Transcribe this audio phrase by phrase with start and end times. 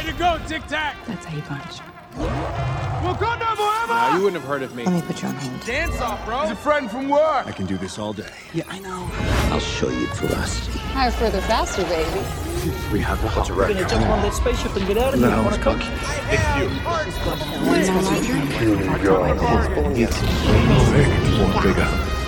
[0.00, 0.96] Way to go, Tic Tac!
[1.06, 1.80] That's how you punch.
[3.04, 3.92] Wakanda forever!
[3.92, 4.84] Now, you wouldn't have heard of me.
[4.84, 5.60] Let me put you on hold.
[5.66, 6.40] Dance off, bro!
[6.40, 7.46] He's a friend from work!
[7.46, 8.32] I can do this all day.
[8.54, 9.10] Yeah, I know.
[9.52, 10.78] I'll show you ferocity.
[10.78, 12.24] Higher, further, faster, baby.
[12.90, 15.26] We have the hot We're gonna jump on that spaceship and get out of no,
[15.26, 15.36] here.
[15.36, 15.82] No, I wanna cook.
[16.30, 16.70] It's you.
[16.96, 17.36] It's you.
[17.74, 17.90] It's.
[18.08, 18.36] It's you.
[19.96, 22.19] It's It's you.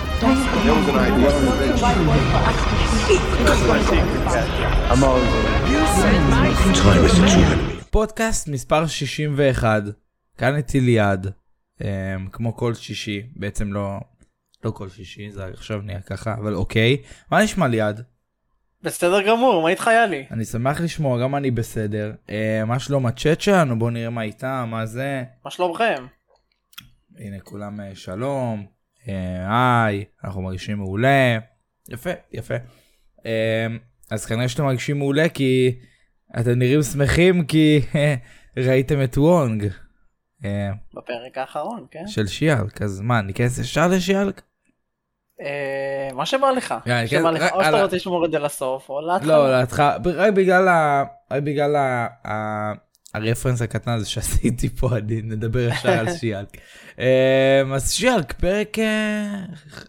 [7.89, 9.83] פודקאסט מספר 61,
[10.37, 11.85] כאן איתי ליעד, um,
[12.31, 13.99] כמו כל שישי, בעצם לא,
[14.63, 16.97] לא כל שישי, זה עכשיו נהיה ככה, אבל אוקיי.
[17.31, 18.03] מה נשמע ליעד?
[18.83, 20.25] בסדר גמור, מה איתך יאלי?
[20.31, 22.13] אני שמח לשמוע, גם אני בסדר.
[22.27, 22.31] Uh,
[22.65, 23.79] מה שלום הצ'אט שלנו?
[23.79, 25.23] בואו נראה מה איתם, מה זה.
[25.45, 26.05] מה שלומכם?
[27.17, 28.72] הנה כולם uh, שלום,
[29.47, 31.37] היי, אנחנו מרגישים מעולה.
[31.89, 32.55] יפה, יפה.
[33.17, 33.23] Uh,
[34.11, 35.75] אז כנראה שאתם מרגישים מעולה כי
[36.39, 37.81] אתם נראים שמחים כי
[38.67, 39.65] ראיתם את וונג.
[40.41, 40.45] Uh,
[40.93, 42.07] בפרק האחרון, כן?
[42.07, 44.41] של שיאלק, אז מה, ניכנס ישר לשיאלק?
[45.41, 46.75] אה, מה שבא לך.
[47.05, 47.51] שבא כן, לך.
[47.51, 47.83] או שאתה.
[47.83, 49.37] רוצה לשמור את זה לסוף, או להתחלה.
[49.37, 50.33] לא, להתחלה, רק
[51.43, 51.77] בגלל
[53.13, 56.57] הרפרנס הקטן הזה שעשיתי פה, אני נדבר ישר על שיאלק.
[56.99, 59.45] אמ, אז שיאלק, פרק אה,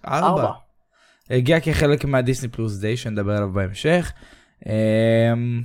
[0.06, 0.26] ארבע.
[0.26, 0.52] ארבע.
[1.30, 4.12] הגיע כחלק מהדיסני פלוס דיי, שנדבר עליו בהמשך.
[4.66, 5.62] אמ,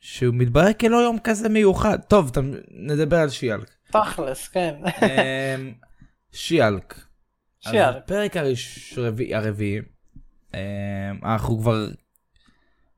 [0.00, 1.98] שהוא מתברר כלא יום כזה מיוחד.
[2.08, 2.30] טוב,
[2.70, 3.70] נדבר על שיאלק.
[3.90, 4.74] תכלס, כן.
[5.02, 5.72] אמ,
[6.32, 6.94] שיאלק.
[7.60, 7.96] שיאלק.
[7.96, 8.36] הפרק
[9.32, 9.80] הרביעי,
[11.22, 11.86] אנחנו כבר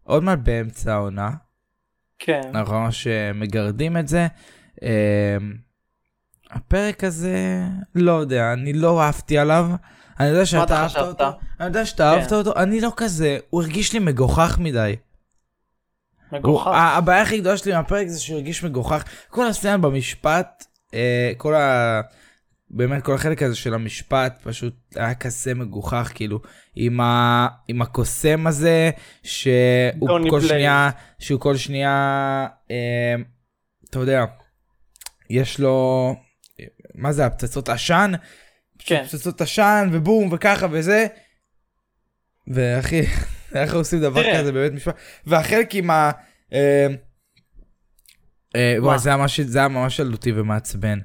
[0.03, 1.31] עוד מעט באמצע העונה,
[2.19, 2.41] כן.
[2.55, 4.27] אנחנו ממש אה, מגרדים את זה.
[4.83, 4.89] אמ,
[6.51, 7.63] הפרק הזה,
[7.95, 9.67] לא יודע, אני לא אהבתי עליו.
[10.21, 10.97] אני יודע שאתה אתה אהבת?
[10.97, 11.25] אותו,
[11.61, 12.35] אני יודע שאתה אהבת כן.
[12.35, 14.97] אותו, אני לא כזה, הוא הרגיש לי מגוחך מדי.
[16.33, 16.67] מגוחך.
[16.67, 19.05] הוא- הבעיה הכי גדולה שלי מהפרק זה שהוא הרגיש מגוחך.
[19.31, 22.01] כל הסצנה במשפט, אה, כל ה...
[22.71, 26.41] באמת כל החלק הזה של המשפט פשוט היה כזה מגוחך כאילו
[26.75, 27.49] עם, ה...
[27.69, 28.91] עם הקוסם הזה
[29.23, 30.49] שהוא כל בלייז.
[30.49, 33.15] שנייה שהוא כל שנייה אה,
[33.91, 34.25] אתה יודע
[35.31, 36.15] יש לו
[36.95, 38.13] מה זה הפצצות עשן
[38.79, 39.05] כן.
[39.05, 41.07] פצצות עשן ובום וככה וזה.
[42.49, 43.01] ואחי
[43.55, 44.41] איך עושים דבר תראה.
[44.41, 44.95] כזה בבית משפט
[45.27, 46.11] והחלק עם ה...
[46.53, 46.87] אה,
[48.57, 48.99] אה, וואי?
[48.99, 50.99] זה היה ממש זה היה ממש ילדותי ומעצבן.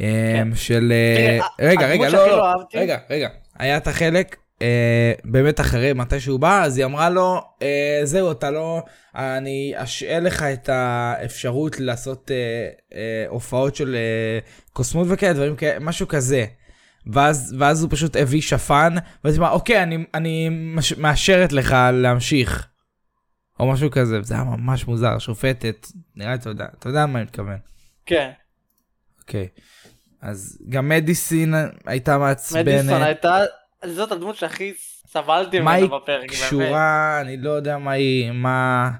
[0.00, 3.28] אה, של אה, רגע רגע לא לא לא אהבתי- רגע רגע
[3.58, 8.32] היה את החלק אה, באמת אחרי מתי שהוא בא אז היא אמרה לו אה, זהו
[8.32, 8.82] אתה לא
[9.14, 12.36] אני אשאל לך את האפשרות לעשות אה,
[12.98, 14.38] אה, הופעות של אה,
[14.72, 16.44] קוסמות וכאלה דברים כאלה משהו כזה.
[17.12, 21.76] ואז ואז הוא פשוט הביא שפן ואז היא אמרה אוקיי אני אני מש- מאשרת לך
[21.92, 22.66] להמשיך.
[23.60, 25.86] או משהו כזה זה היה ממש מוזר שופטת
[26.16, 27.56] נראה לי אתה יודע אתה יודע מה אני מתכוון.
[28.06, 28.30] כן.
[29.20, 29.48] אוקיי.
[30.22, 31.54] אז גם מדיסין
[31.86, 32.66] הייתה מעצבנת.
[32.66, 33.38] מדיסון הייתה,
[33.86, 34.72] זאת הדמות שהכי
[35.06, 36.20] סבלתי מה היא ממנה בפרק.
[36.20, 36.30] באמת.
[36.30, 38.90] קשורה אני לא יודע מה היא מה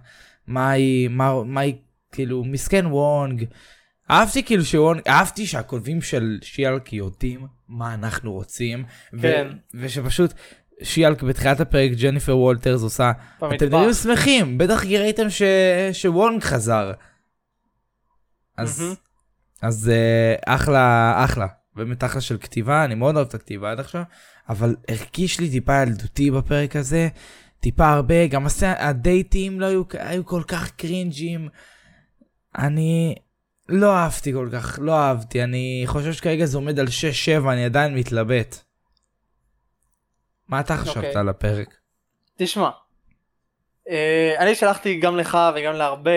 [0.46, 1.74] מה היא מה מה היא
[2.12, 3.44] כאילו מסכן וונג.
[4.10, 8.84] אהבתי כאילו שוונג אהבתי שהכותבים של שיאלק יודעים מה אנחנו רוצים.
[9.12, 9.48] ו- כן.
[9.74, 10.32] ושפשוט
[10.82, 13.56] שיאלק בתחילת הפרק ג'ניפר וולטרס עושה במטבח.
[13.68, 15.42] אתם נראים שמחים בטח ראיתם ש...
[15.92, 16.92] שוונג חזר.
[18.56, 18.94] אז מהמם.
[19.62, 24.02] אז אה, אחלה אחלה באמת אחלה של כתיבה אני מאוד אוהב את הכתיבה עד עכשיו
[24.48, 27.08] אבל הרגיש לי טיפה ילדותי בפרק הזה
[27.60, 31.48] טיפה הרבה גם הסצנה- הדייטים לא היו היו כל כך קרינג'ים.
[32.58, 33.14] אני
[33.68, 37.94] לא אהבתי כל כך לא אהבתי אני חושב שכרגע זה עומד על 6-7 אני עדיין
[37.94, 38.56] מתלבט.
[40.48, 41.16] מה אתה חשבת אוקיי.
[41.16, 41.74] על הפרק?
[42.38, 42.70] תשמע,
[44.38, 46.10] אני שלחתי גם לך וגם להרבה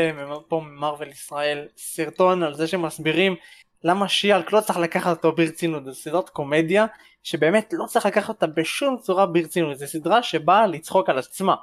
[0.47, 3.35] פה ממרוויל ישראל סרטון על זה שמסבירים
[3.83, 6.85] למה שיאלק לא צריך לקחת אותו ברצינות, זו סדרת קומדיה
[7.23, 11.55] שבאמת לא צריך לקחת אותה בשום צורה ברצינות, זו סדרה שבאה לצחוק על עצמה.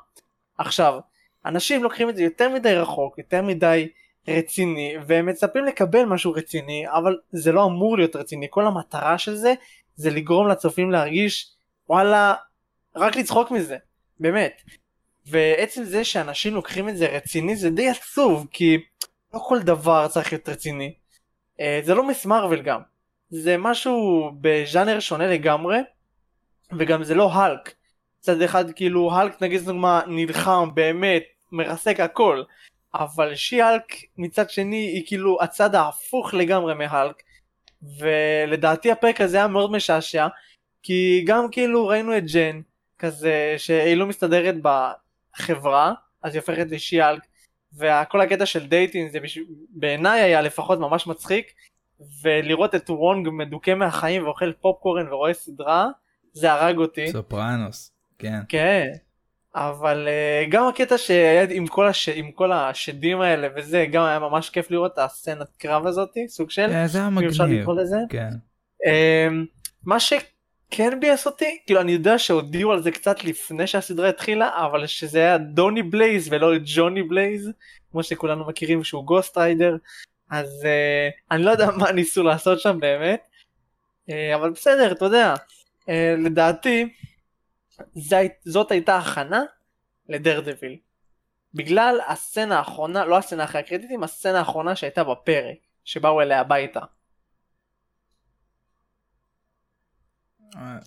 [0.59, 0.99] עכשיו,
[1.47, 3.89] אנשים לוקחים את זה יותר מדי רחוק, יותר מדי
[4.29, 9.35] רציני, והם מצפים לקבל משהו רציני, אבל זה לא אמור להיות רציני, כל המטרה של
[9.35, 9.55] זה
[9.95, 11.53] זה לגרום לצופים להרגיש
[11.89, 12.35] וואלה,
[12.97, 13.77] רק לצחוק מזה,
[14.21, 14.63] באמת.
[15.31, 18.79] ועצם זה שאנשים לוקחים את זה רציני זה די עצוב כי
[19.35, 20.95] לא כל דבר צריך להיות רציני.
[21.61, 22.81] אה, זה לא מיס מרוויל גם.
[23.31, 25.79] זה משהו בז'אנר שונה לגמרי
[26.79, 27.75] וגם זה לא האלק.
[28.21, 31.23] מצד אחד כאילו האלק נגיד דוגמה נלחם באמת
[31.53, 32.43] מרסק הכל
[32.95, 33.85] אבל שי-האלק
[34.19, 37.23] מצד שני היא כאילו הצד ההפוך לגמרי מהאלק
[37.99, 40.27] ולדעתי הפרק הזה היה מאוד משעשע
[40.83, 42.61] כי גם כאילו ראינו את ג'ן
[42.99, 44.55] כזה שהיא לא מסתדרת
[45.35, 45.93] בחברה
[46.23, 47.23] אז היא הופכת ל She-Hulk
[47.79, 49.41] וכל הקטע של dating זה בשב...
[49.71, 51.53] בעיניי היה לפחות ממש מצחיק
[52.23, 55.89] ולראות את וונג מדוכא מהחיים ואוכל פופקורן ורואה סדרה
[56.33, 57.13] זה הרג אותי.
[57.13, 58.41] סופרנוס, כן.
[58.49, 58.87] כן.
[59.55, 62.09] אבל uh, גם הקטע שהיה עם כל, הש...
[62.09, 66.51] עם כל השדים האלה וזה גם היה ממש כיף לראות את הסצנת קרב הזאתי סוג
[66.51, 67.61] של כן, זה היה אם אפשר מגניב.
[67.61, 67.97] לקרוא לזה.
[68.09, 68.31] כן.
[68.87, 69.45] אמ,
[69.85, 70.01] מה
[70.75, 71.59] שכן ביאס אותי?
[71.67, 76.29] כאילו אני יודע שהודיעו על זה קצת לפני שהסדרה התחילה אבל שזה היה דוני בלייז
[76.33, 77.51] ולא ג'וני בלייז
[77.93, 79.77] כמו שכולנו מכירים שהוא גוסט ריידר
[80.31, 83.23] אז uh, אני לא יודע מה ניסו לעשות שם באמת
[84.11, 85.35] uh, אבל בסדר אתה יודע.
[85.81, 85.91] uh,
[86.25, 86.95] לדעתי
[87.95, 89.43] זה, זאת הייתה הכנה
[90.09, 90.77] לדר דביל
[91.55, 96.81] בגלל הסצנה האחרונה לא הסצנה אחרי הקרדיטים הסצנה האחרונה שהייתה בפרק שבאו אליה הביתה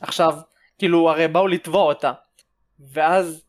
[0.01, 0.33] עכשיו
[0.77, 2.11] כאילו הרי באו לתבוע אותה.
[2.93, 3.41] ואז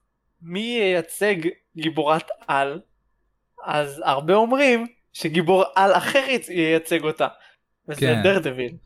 [0.42, 0.60] מי
[0.94, 1.34] ייצג
[1.76, 2.80] גיבורת על?
[3.64, 7.28] אז הרבה אומרים שגיבור על אחר יצ- ייצג אותה.
[7.88, 8.22] וזה כן.
[8.22, 8.76] דר דביל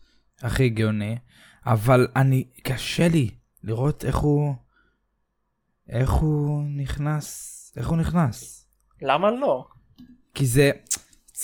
[0.43, 1.17] הכי הגיוני,
[1.67, 3.31] אבל אני, קשה לי
[3.65, 4.55] לראות איך הוא,
[5.89, 8.67] איך הוא נכנס, איך הוא נכנס.
[9.03, 9.65] למה לא?
[10.35, 10.71] כי זה,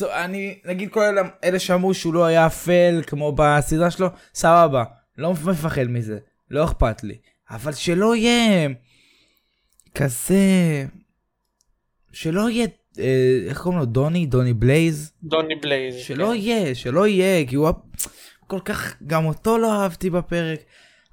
[0.02, 4.84] אני, נגיד כל אלה, אלה שאמרו שהוא לא היה אפל כמו בסדרה שלו, סבבה,
[5.19, 6.19] לא מפחד מזה,
[6.50, 7.16] לא אכפת לי.
[7.50, 8.69] אבל שלא יהיה
[9.94, 10.87] כזה,
[12.12, 12.66] שלא יהיה,
[12.99, 14.26] אה, איך קוראים לו, דוני?
[14.26, 15.12] דוני בלייז?
[15.22, 16.34] דוני בלייז שלא כן.
[16.34, 17.69] יהיה, שלא יהיה, כי הוא
[18.46, 20.61] כל כך, גם אותו לא אהבתי בפרק.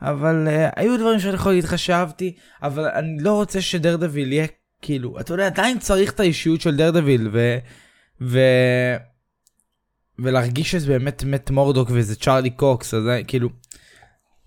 [0.01, 4.47] אבל uh, היו דברים שאני יכול להגיד לך שאהבתי, אבל אני לא רוצה שדרדוויל יהיה
[4.81, 7.57] כאילו, אתה יודע, עדיין צריך את האישיות של דרדוויל, ו...
[8.21, 8.39] ו...
[10.19, 13.49] ולהרגיש שזה באמת מת מורדוק וזה צ'ארלי קוקס, אז זה, כאילו,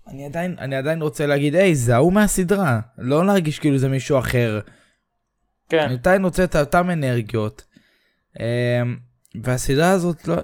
[0.07, 4.19] אני עדיין, אני עדיין רוצה להגיד, היי, זה ההוא מהסדרה, לא להרגיש כאילו זה מישהו
[4.19, 4.59] אחר.
[5.69, 7.65] כן אני עדיין רוצה את אותם אנרגיות.
[8.39, 8.97] אמ,
[9.43, 10.35] והסדרה הזאת לא...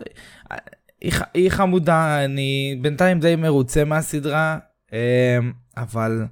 [1.34, 4.60] היא, חמודה, אני בינתיים די מרוצה מהסדרה,
[4.94, 4.98] אמ,
[5.78, 6.26] אבל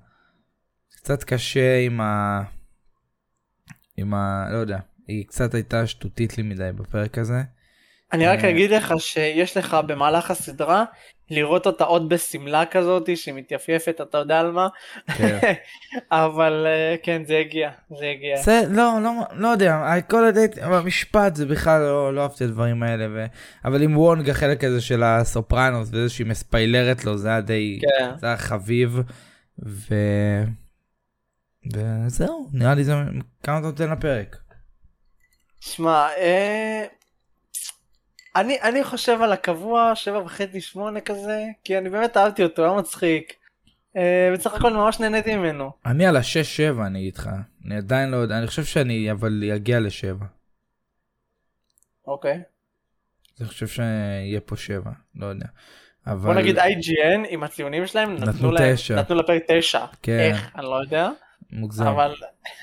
[0.96, 2.42] קצת קשה עם ה...
[3.98, 4.48] עם ה...
[4.52, 7.42] לא יודע, היא קצת הייתה שטותית לי מדי בפרק הזה.
[8.14, 8.50] אני רק אה.
[8.50, 10.84] אגיד לך שיש לך במהלך הסדרה
[11.31, 14.68] לראות אותה עוד בשמלה כזאת שהיא מתייפייפת אתה יודע על מה
[15.18, 15.40] כן.
[16.12, 21.36] אבל אה, כן זה הגיע זה הגיע זה, לא, לא, לא יודע, כל הדייט, המשפט
[21.36, 23.26] זה בכלל לא, לא אהבתי את הדברים האלה, ו...
[23.66, 28.12] אבל עם וונג החלק הזה של הסופרנוס וזה שהיא מספיילרת לו, זה היה די, כן.
[28.18, 29.00] זה היה חביב,
[29.66, 29.96] ו...
[31.74, 32.94] וזהו, נראה לי זה,
[33.44, 34.38] כמה אתה נותן לפרק?
[35.60, 36.86] שמע אה,
[38.40, 42.74] אני אני חושב על הקבוע שבע וחצי שמונה כזה כי אני באמת אהבתי אותו היה
[42.74, 43.34] מצחיק.
[43.98, 47.30] אה, בסך הכל ממש נהניתי ממנו אני על השש שבע אני אגיד לך,
[47.66, 50.26] אני עדיין לא יודע, אני חושב שאני אבל אגיע לשבע.
[52.08, 52.42] אוקיי
[53.40, 55.46] אני חושב שיהיה פה שבע, לא יודע.
[56.08, 56.34] אבל...
[56.34, 58.96] בוא נגיד IGN עם הציונים שלהם נתנו נתנו להם תשע.
[58.96, 60.20] נתנו לפרק תשע כן.
[60.20, 61.10] איך אני לא יודע
[61.52, 61.88] מוגזם.
[61.88, 62.16] אבל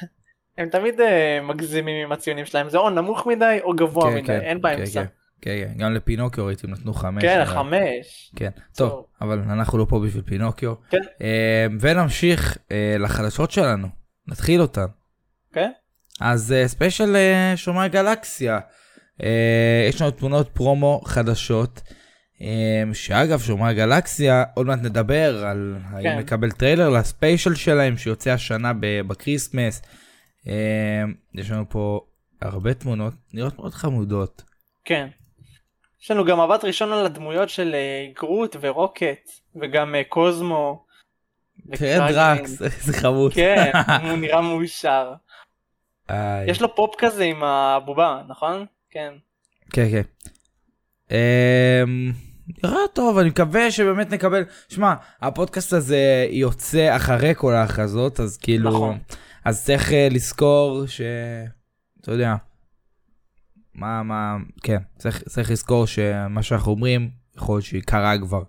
[0.59, 4.27] הם תמיד אה, מגזימים עם הציונים שלהם זה או נמוך מדי או גבוה כן, מדי
[4.27, 5.01] כן, אין באמצע.
[5.01, 7.23] כן, כן, כן, גם לפינוקיו ראיתי, נתנו חמש.
[7.23, 8.33] כן אבל- חמש.
[8.37, 9.07] כן, טוב, טוב.
[9.21, 10.75] אבל אנחנו לא פה בשביל פינוקיו.
[10.91, 10.99] כן.
[11.23, 13.89] אה, ונמשיך אה, לחדשות שלנו,
[14.29, 14.87] נתחיל אותן.
[15.53, 15.71] כן?
[16.21, 18.59] אז אה, special אה, שומר גלקסיה.
[19.89, 21.83] יש לנו תמונות פרומו חדשות.
[22.93, 26.19] שאגב, שומר גלקסיה, עוד מעט נדבר על האם כן.
[26.19, 29.83] לקבל טריילר ל special שלהם שיוצא השנה בקריסמס.
[31.35, 32.01] יש לנו פה
[32.43, 34.43] הרבה תמונות, נראות מאוד חמודות.
[34.85, 35.07] כן.
[36.03, 40.87] יש לנו גם מבט ראשון על הדמויות של אה, גרוט ורוקט וגם אה, קוזמו.
[41.71, 42.15] תראה וקרגלין.
[42.15, 43.33] דראקס, איזה חמוד.
[43.35, 43.73] כן,
[44.03, 45.13] הוא נראה מאושר.
[46.47, 48.67] יש לו פופ כזה עם הבובה, נכון?
[48.91, 49.13] כן.
[49.73, 50.03] כן, כן.
[51.11, 52.13] אמ,
[52.65, 54.45] נראה טוב, אני מקווה שבאמת נקבל...
[54.69, 58.71] שמע, הפודקאסט הזה יוצא אחרי כל ההכרזות, אז כאילו...
[58.71, 58.99] נכון.
[59.45, 61.01] אז צריך אה, לזכור ש...
[62.01, 62.35] אתה יודע.
[63.77, 64.37] מה, מה...
[64.63, 68.43] כן, צריך, צריך לזכור שמה שאנחנו אומרים, יכול להיות שקרה כבר.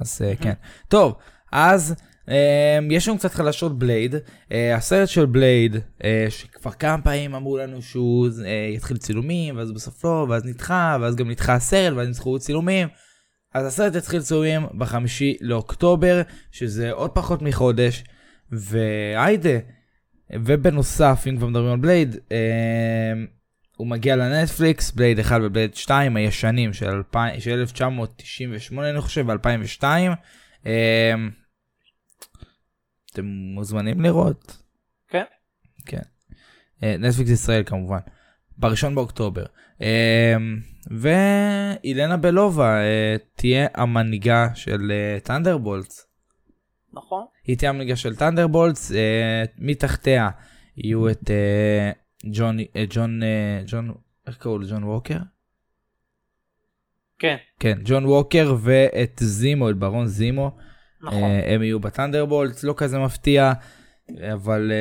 [0.00, 0.52] אז אה, כן.
[0.88, 1.14] טוב,
[1.52, 1.94] אז
[2.26, 2.30] um,
[2.90, 4.14] יש לנו קצת חדשות בלייד.
[4.14, 5.76] Uh, הסרט של בלייד,
[6.28, 8.28] שכבר כמה פעמים אמרו לנו שהוא
[8.74, 12.88] יתחיל צילומים, ואז בסוף לא, ואז נדחה, ואז גם נדחה הסרט, ואז נדחו צילומים.
[13.54, 18.04] אז הסרט יתחיל צילומים בחמישי לאוקטובר, שזה עוד פחות מחודש,
[18.52, 19.58] והיידה.
[20.32, 22.16] ובנוסף, אם כבר מדברים על בלייד,
[23.76, 29.84] הוא מגיע לנטפליקס, בלייד 1 ובלייד 2 הישנים של, 2000, של 1998 אני חושב, ב-2002.
[30.66, 31.30] אמ,
[33.12, 34.56] אתם מוזמנים לראות.
[35.08, 35.24] כן.
[35.86, 36.02] כן.
[36.82, 37.98] אה, נטפליקס ישראל כמובן.
[38.58, 39.44] בראשון באוקטובר.
[39.82, 40.36] אה,
[40.90, 46.06] וילנה בלובה אה, תהיה המנהיגה של טנדרבולטס.
[46.92, 47.24] נכון?
[47.44, 50.30] היא תהיה המנהיגה של טנדרבולטס, אה, מתחתיה
[50.76, 51.90] יהיו את אה,
[52.32, 53.94] ג'ון, אה, ג'ון, אה, ג'ון,
[54.26, 54.66] איך קראו לו?
[54.70, 55.18] ג'ון ווקר?
[57.18, 60.56] כן, כן, ג'ון ווקר ואת זימו, את ברון זימו.
[61.02, 61.22] נכון.
[61.22, 63.52] אה, הם יהיו בטנדרבולטס, לא כזה מפתיע,
[64.32, 64.72] אבל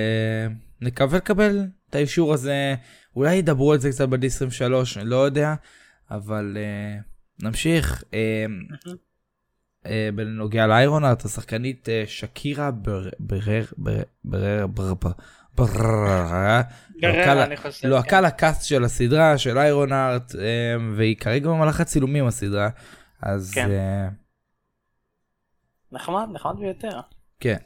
[0.81, 1.59] נקווה לקבל
[1.89, 2.75] את האישור הזה.
[3.15, 4.61] אולי ידברו על זה קצת ב-D23,
[4.99, 5.53] אני לא יודע,
[6.11, 6.57] אבל
[7.43, 8.03] נמשיך.
[10.15, 14.67] בנוגע לאיירונארט, השחקנית שקירה בר- ברר, ברר, ברר,
[17.83, 18.07] לא, כן.
[18.07, 22.69] הקהל ה cast של הסדרה, של איירונהארט, אה, והיא כרגע במהלך הצילומים הסדרה,
[23.21, 23.71] אז כן.
[23.71, 24.07] אה,
[25.91, 26.99] נחמד, נחמד ביותר.
[27.39, 27.57] כן,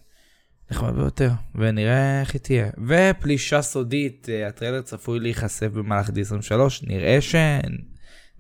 [0.72, 2.70] נחמד ביותר, ונראה איך היא תהיה.
[2.88, 6.54] ופלישה סודית, אה, הטריילר צפוי להיחשף במהלך D23,
[6.88, 7.36] נראה ש...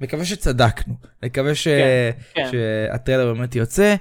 [0.01, 1.67] מקווה שצדקנו, מקווה ש...
[2.33, 2.49] כן.
[2.51, 3.95] שהטריילר באמת יוצא.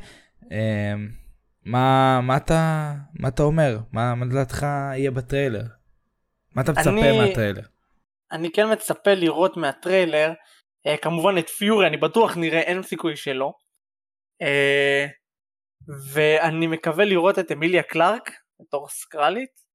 [1.67, 3.79] אה, מה, מה, אתה, מה אתה אומר?
[3.93, 4.63] מה, מה לדעתך
[4.97, 5.63] יהיה בטריילר?
[6.55, 7.63] מה אתה מצפה אני- מהטריילר?
[8.33, 10.33] אני כן מצפה לראות מהטריילר,
[10.87, 13.53] אה, כמובן את פיורי, אני בטוח נראה, אין סיכוי שלא.
[14.43, 15.07] אה,
[16.13, 18.31] ואני מקווה לראות את אמיליה קלארק
[18.61, 19.67] בתור סקרולית.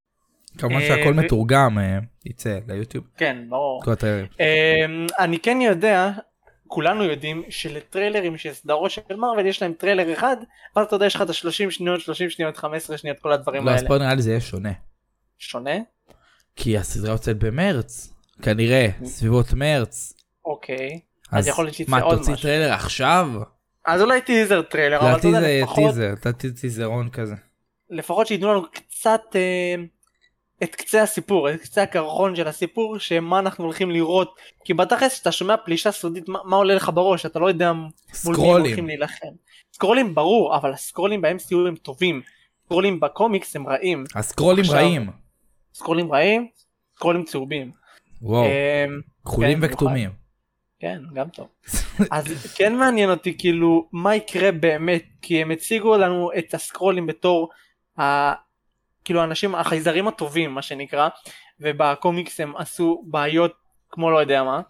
[0.57, 3.83] כמובן אה, שהכל ו- מתורגם, אה, יצא ליוטיוב, כן, ברור.
[4.39, 6.09] אמ, אני כן יודע,
[6.71, 10.37] כולנו יודעים שלטריילרים של סדרות של מרוויל יש להם טריילר אחד,
[10.75, 13.71] ואז אתה יודע יש לך את ה-30 שניות, 30 שניות, 15 שניות, כל הדברים לא,
[13.71, 13.87] אז האלה.
[13.87, 14.71] פה נראה לי זה יהיה שונה.
[15.37, 15.75] שונה?
[16.55, 20.13] כי הסדרה יוצאת במרץ, כנראה, סביבות מרץ.
[20.45, 20.99] אוקיי.
[21.31, 22.43] אז יכול להיות שיצא מה, עוד תוציא משהו.
[22.43, 23.27] טריילר עכשיו?
[23.85, 26.13] אז אולי טיזר טריילר, לדעתי זה טיזר,
[26.61, 27.35] טיזרון כזה.
[27.89, 29.75] לפחות שייתנו לנו קצת אה,
[30.63, 35.31] את קצה הסיפור, את קצה הקרחון של הסיפור, שמה אנחנו הולכים לראות, כי בתכלס כשאתה
[35.31, 37.71] שומע פלישה סודית, מה, מה עולה לך בראש, אתה לא יודע
[38.25, 38.47] מול מי.
[38.47, 39.27] הולכים להילחם.
[39.73, 42.21] סקרולים ברור, אבל הסקרולים ב-MCU הם טובים,
[42.65, 45.09] סקרולים בקומיקס הם רעים, הסקרולים עכשיו- רעים.
[45.73, 46.47] סקרולים רעים,
[46.95, 47.71] סקרולים צהובים.
[48.21, 50.09] וואו, אמ, כחולים כן, וכתומים.
[50.79, 51.47] כן, גם טוב.
[52.11, 57.49] אז כן מעניין אותי כאילו מה יקרה באמת, כי הם הציגו לנו את הסקרולים בתור
[57.99, 58.31] ה...
[59.05, 61.09] כאילו האנשים, החייזרים הטובים מה שנקרא,
[61.59, 63.53] ובקומיקס הם עשו בעיות
[63.89, 64.61] כמו לא יודע מה,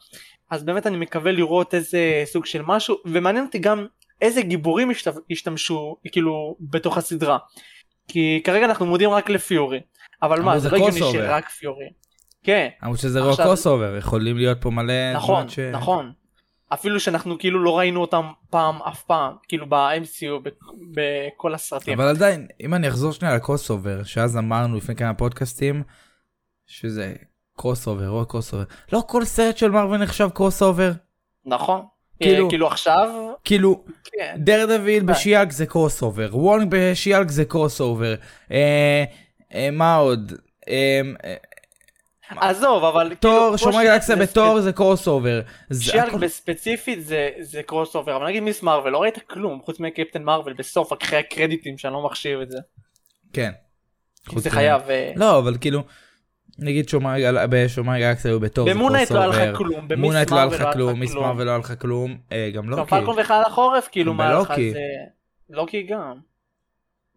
[0.51, 3.85] אז באמת אני מקווה לראות איזה סוג של משהו, ומעניין אותי גם
[4.21, 5.13] איזה גיבורים השת...
[5.31, 7.37] השתמשו כאילו בתוך הסדרה,
[8.07, 9.79] כי כרגע אנחנו מודעים רק לפיורי,
[10.23, 11.11] אבל מה, זה לא הגיוני.
[11.11, 11.85] שרק פיורי.
[12.43, 12.67] כן.
[12.83, 15.59] למרות שזה רוק עכשיו- crossover, יכולים להיות פה מלא נכון, ש...
[15.59, 16.11] נכון.
[16.73, 20.49] אפילו שאנחנו כאילו לא ראינו אותם פעם אף פעם, כאילו ב-MCU
[20.91, 21.99] בכל הסרטים.
[21.99, 25.83] אבל עדיין, אם אני אחזור שנייה ל crossover, שאז אמרנו לפני כמה פודקאסטים,
[26.67, 27.13] שזה
[27.57, 28.63] crossover, רוק crossover.
[28.93, 30.91] לא כל סרט של מרוויל נחשב crossover.
[31.45, 31.81] נכון.
[32.19, 33.09] כאילו- כאילו, כאילו עכשיו,
[33.43, 34.35] כאילו, כן.
[34.37, 35.13] דר דוויל די.
[35.13, 38.15] בשיאלק זה crossover, וונג בשיאלק זה crossover.
[38.51, 39.03] אה,
[39.53, 40.33] אה, מה עוד?
[40.69, 41.35] אה, אה,
[42.37, 45.41] עזוב, אבל תור, כאילו, שומרי גלקסיה בתור זה crossover.
[45.81, 50.55] שיאלק בספציפית זה, זה crossover, אבל נגיד מיס מרוויל, לא ראית כלום חוץ מקפטן מרוויל
[50.55, 52.57] בסוף אחרי הקרדיטים שאני לא מחשיב את זה.
[53.33, 53.51] כן.
[54.29, 54.81] כי זה חייב.
[54.89, 55.83] אה, לא, אבל כאילו,
[56.59, 59.57] נגיד שומרי בשומרי גלקסיה היו בתור זה במונייט קרוס לא היה לך אובר.
[59.57, 62.63] כלום, במיס מונייט לא היה לך כלום, מיס מרוויל לא היה לך כלום, אה, גם
[62.63, 62.89] גם לוקי.
[62.89, 64.53] פלקון וחייל החורף כאילו מה היה לך.
[64.71, 64.79] זה...
[65.49, 66.13] לוקי גם.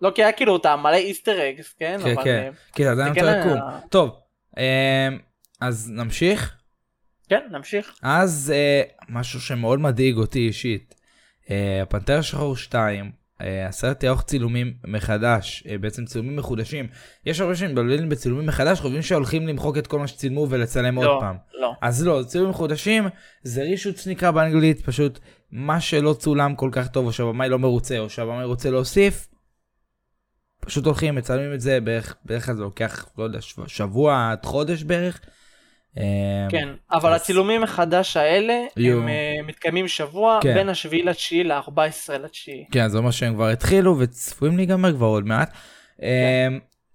[0.02, 1.98] לוקי היה כאילו אותה מלא איסטר אגס, כן?
[2.04, 3.52] כן, אבל, כן, אה, כן, עדיין זה אותו כן יקום.
[3.68, 4.14] היה- טוב, אה,
[5.60, 6.56] אז נמשיך.
[7.28, 7.94] כן, נמשיך.
[8.02, 10.94] אז אה, משהו שמאוד מדאיג אותי אישית,
[11.50, 16.86] אה, הפנתר השחור 2, אה, הסרט יערוך צילומים מחדש, אה, בעצם צילומים מחודשים.
[17.26, 21.16] יש הרבה שמתבלבלים בצילומים מחדש, חושבים שהולכים למחוק את כל מה שצילמו ולצלם עוד לא,
[21.20, 21.36] פעם.
[21.54, 21.72] לא.
[21.82, 23.04] אז לא, צילומים מחודשים
[23.42, 25.18] זה רישוץ נקרא באנגלית, פשוט
[25.50, 29.26] מה שלא צולם כל כך טוב, או שהבמאי לא מרוצה, או שהבמאי רוצה להוסיף,
[30.66, 35.20] פשוט הולכים, מצלמים את זה בערך, בערך זה לוקח, לא יודע, שבוע- עד חודש בערך.
[35.98, 40.54] אה, כן, אבל אז- הצילומים מחדש האלה, יהיו- הם אה, מתקיימים שבוע כן.
[40.54, 41.78] בין השביעי לתשיעי ל-14
[42.22, 42.64] לתשיעי.
[42.72, 45.52] כן, זה אומר שהם כבר התחילו וצפויים להיגמר כבר עוד מעט.
[46.02, 46.06] אמ,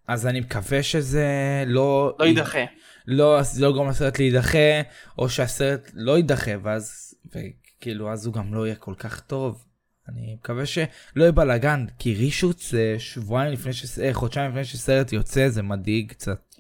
[0.08, 1.28] אז אני מקווה שזה
[1.68, 2.16] לא...
[2.20, 2.60] לא יידחה.
[3.08, 4.82] לא, לא גורם לסרט להידחה,
[5.18, 9.64] או שהסרט לא יידחה, ואז, וכאילו, אז הוא גם לא יהיה כל כך טוב.
[10.10, 14.00] אני מקווה שלא יהיה בלאגן, כי רישוץ זה שבועיים לפני ש...
[14.00, 16.56] אה, חודשיים לפני שסרט יוצא, זה מדאיג קצת.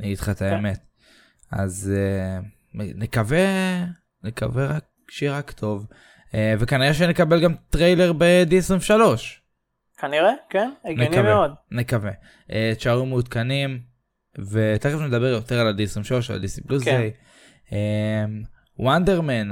[0.00, 0.42] אני אגיד לך את.
[0.42, 0.80] האמת.
[1.50, 2.40] אז אה,
[2.74, 3.38] נקווה,
[4.22, 5.86] נקווה רק שיהיה רק טוב.
[6.34, 8.90] אה, וכנראה שנקבל גם טריילר ב-D23.
[9.98, 11.22] כנראה, כן, הגיוני.
[11.22, 11.50] מאוד.
[11.70, 12.10] נקווה.
[12.52, 13.80] אה, תשארו מעודכנים,
[14.38, 17.08] ותכף נדבר יותר על ה-D23, על ה-דיסני פלוס כן.
[18.78, 19.50] וונדרמן,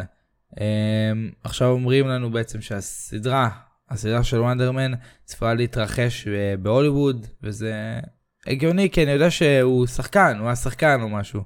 [1.44, 3.48] עכשיו אומרים לנו בעצם שהסדרה,
[3.90, 4.92] הסדרה של וונדרמן
[5.24, 8.00] צפויה להתרחש אה, בהוליווד, וזה
[8.46, 11.42] הגיוני, כי אני יודע שהוא שחקן, הוא היה שחקן או משהו.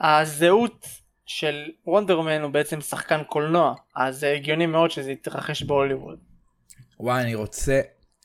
[0.00, 0.86] הזהות
[1.26, 6.18] של וונדרמן הוא בעצם שחקן קולנוע, אז זה הגיוני מאוד שזה יתרחש בהוליווד.
[7.00, 7.80] וואי, אני רוצה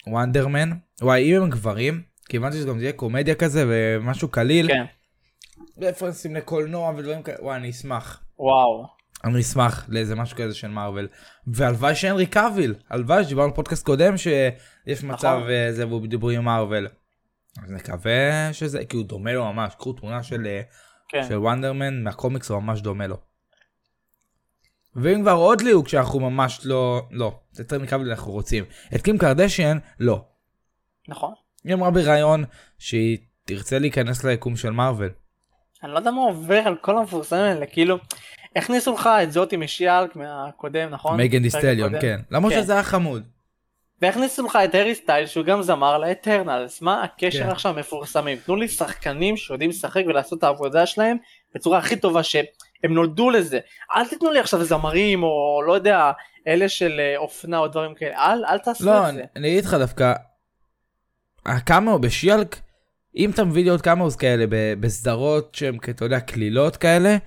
[0.07, 0.69] וונדרמן.
[1.01, 4.67] וואי, אם הם גברים, כי הבנתי שזה גם יהיה קומדיה כזה ומשהו קליל.
[4.67, 4.85] כן,
[5.77, 8.23] רפרנסים לקולנוע ודברים כאלה, וואי, אני אשמח.
[8.39, 8.94] וואו.
[9.25, 11.07] אני אשמח לאיזה משהו כזה של מארוול.
[11.47, 15.49] והלוואי שהנרי קאביל, הלוואי שדיברנו בפודקאסט קודם שיש מצב נכון.
[15.49, 16.87] אה, זה והוא בדיבור עם מארוול.
[17.63, 20.61] אז נקווה שזה, כי הוא דומה לו ממש, קחו תמונה של, אה,
[21.09, 21.23] כן.
[21.27, 23.17] של וונדרמן מהקומיקס הוא ממש דומה לו.
[24.95, 28.63] ואם כבר עוד ליהוק שאנחנו ממש לא, לא, את הנרי קאביל אנחנו רוצים.
[28.95, 30.25] את קים קרדשיאן, לא.
[31.07, 31.33] נכון.
[31.63, 32.43] היא אמרה בריאיון
[32.79, 35.09] שהיא תרצה להיכנס ליקום של מארוול.
[35.83, 37.97] אני לא יודע מה עובר על כל המפורסמים האלה, כאילו,
[38.55, 41.17] הכניסו לך את זאתי משיאלק מהקודם, נכון?
[41.17, 42.01] מייגן דיסטליון.
[42.01, 42.19] כן.
[42.31, 42.61] למרות כן.
[42.61, 43.23] שזה היה חמוד.
[44.01, 47.49] והכניסו לך את הארי סטיילס שהוא גם זמר לאטרנלס, מה הקשר כן.
[47.49, 48.37] עכשיו מפורסמים?
[48.45, 51.17] תנו לי שחקנים שיודעים לשחק ולעשות את העבודה שלהם
[51.55, 52.45] בצורה הכי טובה שהם
[52.83, 53.59] נולדו לזה.
[53.95, 56.11] אל תיתנו לי עכשיו זמרים או לא יודע,
[56.47, 59.23] אלה של אה, אופנה או דברים כאלה, אל, אל תעשו לא, את אני, זה.
[59.35, 60.13] אני אגיד לך דווקא,
[61.45, 62.55] הקאמאו בשיאלק,
[63.17, 64.45] אם אתה מביא לי עוד cameos כאלה
[64.79, 67.17] בסדרות שהן, אתה יודע, קלילות כאלה,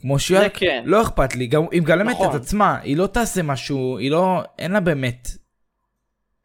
[0.00, 0.82] כמו שיאלק, כן.
[0.86, 2.30] לא אכפת לי, גם היא מגלמת נכון.
[2.30, 5.28] את עצמה, היא לא תעשה משהו, היא לא, אין לה באמת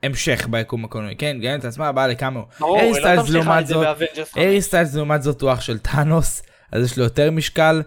[0.03, 3.73] המשך ביקום הקולנועי, כן, מגלמת את עצמה, באה היא לא סטיילס תמשיכה לעומת את זה
[3.73, 4.37] זאת.
[4.37, 7.81] הארי סטיילס לעומת זאת הוא אח של טאנוס, אז יש לו יותר משקל,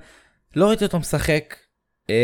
[0.57, 1.55] לא ראיתי אותו משחק,
[2.09, 2.15] אמ,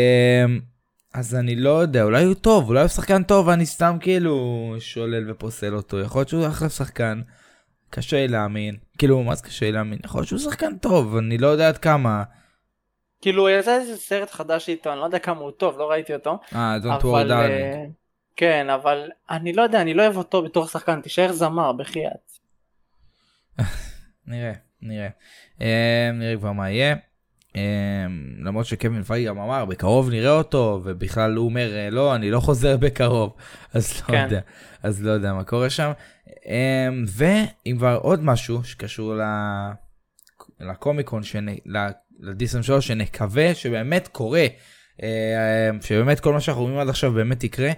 [1.13, 5.31] אז אני לא יודע, אולי הוא טוב, אולי הוא שחקן טוב ואני סתם כאילו שולל
[5.31, 7.21] ופוסל אותו, יכול להיות שהוא אחלה שחקן,
[7.89, 11.37] קשה לי להאמין, כאילו מה זה קשה לי להאמין, יכול להיות שהוא שחקן טוב, אני
[11.37, 12.23] לא יודע עד כמה,
[13.23, 16.39] כאילו יצא איזה סרט חדש איתו, אני לא יודע כמה הוא טוב, לא ראיתי אותו.
[16.55, 17.31] אה, Don't אבל...
[17.31, 17.85] darling, אה,
[18.35, 22.31] כן, אבל אני לא יודע, אני לא אוהב אותו בתור שחקן, תישאר זמר, בחייאת.
[24.27, 25.07] נראה, נראה,
[25.61, 26.95] אה, נראה כבר מה יהיה.
[27.55, 28.05] אה,
[28.39, 32.39] למרות שקווין פייגי גם אמר בקרוב נראה אותו ובכלל הוא אומר אה, לא אני לא
[32.39, 33.33] חוזר בקרוב
[33.73, 34.23] אז לא כן.
[34.23, 34.39] יודע
[34.83, 35.91] אז לא יודע מה קורה שם
[36.47, 39.21] אה, ואם כבר עוד משהו שקשור ל...
[40.59, 41.23] לקומיקון
[42.19, 44.45] לדיסון שלו שנקווה שבאמת קורה
[45.03, 47.71] אה, שבאמת כל מה שאנחנו רואים עד עכשיו באמת יקרה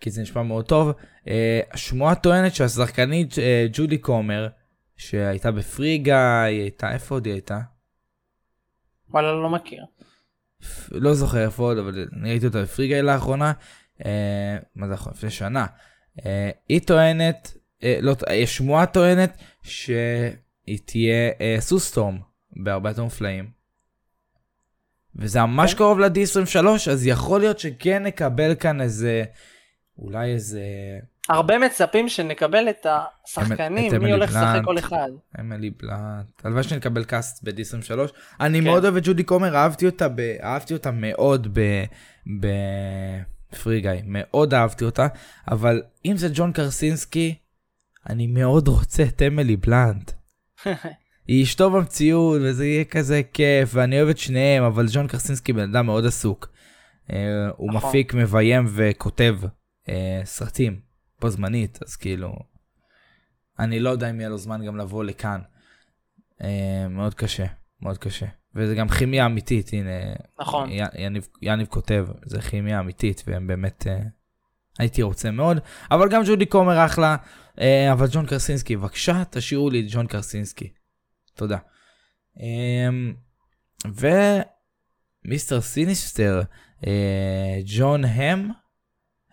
[0.00, 0.92] כי זה נשמע מאוד טוב
[1.28, 4.48] אה, השמועה טוענת שהשחקנית אה, ג'ודי קומר
[4.96, 7.60] שהייתה בפרי גיא היא הייתה איפה עוד היא הייתה
[9.08, 9.84] וואלה, לא מכיר.
[10.90, 13.52] לא זוכר איפה עוד, אבל אני ראיתי אותה בפריגאי לאחרונה,
[14.76, 15.16] מה זה לאחרונה?
[15.16, 15.66] לפני שנה.
[16.68, 18.14] היא טוענת, לא,
[18.46, 22.18] שמועה טוענת שהיא תהיה סוסטורם
[22.56, 23.50] בהרבה יותר מופלאים.
[25.16, 25.78] וזה ממש כן.
[25.78, 29.24] קרוב ל-D23, אז יכול להיות שכן נקבל כאן איזה,
[29.98, 30.60] אולי איזה
[31.28, 32.86] הרבה מצפים שנקבל את
[33.26, 34.60] השחקנים, את מי הולך לשחק.
[34.64, 35.08] כל אחד.
[35.40, 36.44] אמילי בלאט.
[36.44, 37.98] הלוואי שנקבל קאסט ב-D23.
[38.40, 38.64] אני כן.
[38.64, 40.20] מאוד אוהב את ג'ודי קומר, אהבתי אותה, ב...
[40.20, 41.84] אהבתי אותה מאוד ב...
[42.40, 42.46] ב...
[43.62, 45.06] פרי גיא, מאוד אהבתי אותה,
[45.50, 47.34] אבל אם זה ג'ון קרסינסקי,
[48.08, 50.10] אני מאוד רוצה את אמילי בלאנט.
[51.26, 55.70] היא אשתו במציאות, וזה יהיה כזה כיף, ואני אוהב את שניהם, אבל ג'ון קרסינסקי בן
[55.74, 56.48] אדם מאוד עסוק.
[57.12, 57.16] אה,
[57.56, 57.88] הוא נכון.
[57.90, 59.38] מפיק, מביים וכותב
[59.88, 60.80] אה, סרטים,
[61.20, 62.34] בו זמנית, אז כאילו,
[63.58, 65.40] אני לא יודע אם יהיה לו זמן גם לבוא לכאן.
[66.42, 67.46] אה, מאוד קשה,
[67.82, 68.26] מאוד קשה.
[68.54, 69.90] וזה גם כימיה אמיתית, הנה,
[70.40, 70.70] נכון.
[70.70, 73.98] י- יניב, יניב כותב, זה כימיה אמיתית, והם באמת, אה,
[74.78, 75.58] הייתי רוצה מאוד,
[75.90, 77.16] אבל גם ג'ודי קומר אחלה,
[77.60, 80.72] אה, אבל ג'ון קרסינסקי, בבקשה תשאירו לי את ג'ון קרסינסקי.
[81.34, 81.58] תודה.
[82.40, 82.88] אה,
[85.24, 86.42] ומיסטר סיניסטר,
[86.86, 88.50] אה, ג'ון האם,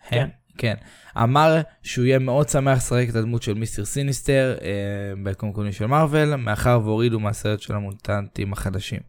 [0.08, 0.28] כן.
[0.58, 0.74] כן,
[1.22, 5.86] אמר שהוא יהיה מאוד שמח לשחק את הדמות של מיסטר סיניסטר אה, ביקום הקולנועי של
[5.86, 9.00] מארוול, מאחר והורידו מהסרט של המוטנטים החדשים.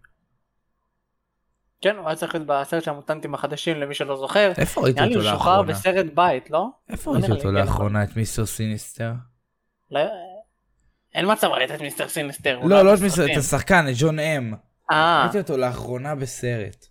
[1.81, 4.51] כן, הוא היה צריך להיות בסרט של המוטנטים החדשים למי שלא זוכר.
[4.57, 5.73] איפה ראית נראה לי אותו הוא שוחרר לאחרונה?
[5.73, 6.67] בסרט בית, לא?
[6.89, 9.11] איפה לא ראית אותו כן, לאחרונה, את מיסטר סיניסטר?
[11.15, 12.55] לא- אין מצב ראית את מיסטר סיניסטר.
[12.55, 13.37] הוא לא, לא היה את מיסטר, את.
[13.37, 14.53] השחקן, את ג'ון האם.
[14.91, 16.85] אה, ראיתי אותו לאחרונה בסרט.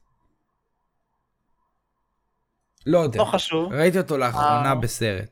[2.86, 3.18] לא יודע.
[3.18, 3.72] לא חשוב.
[3.72, 4.74] ראיתי אותו לאחרונה אה.
[4.74, 5.28] בסרט.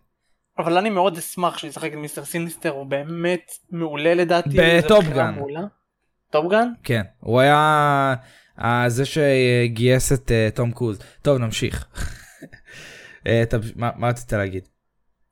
[0.59, 4.49] אבל אני מאוד אשמח שהוא ישחק את מיסטר סיניסטר, הוא באמת מעולה לדעתי.
[4.59, 5.35] בטופ זו בחירה גאן.
[5.35, 5.61] מעולה.
[6.31, 6.69] Top Gun?
[6.83, 8.15] כן, הוא היה
[8.61, 10.99] אה, זה שגייס את אה, תום קרוז.
[11.23, 11.87] טוב, נמשיך.
[13.27, 13.43] אה,
[13.77, 14.69] מה רצית להגיד?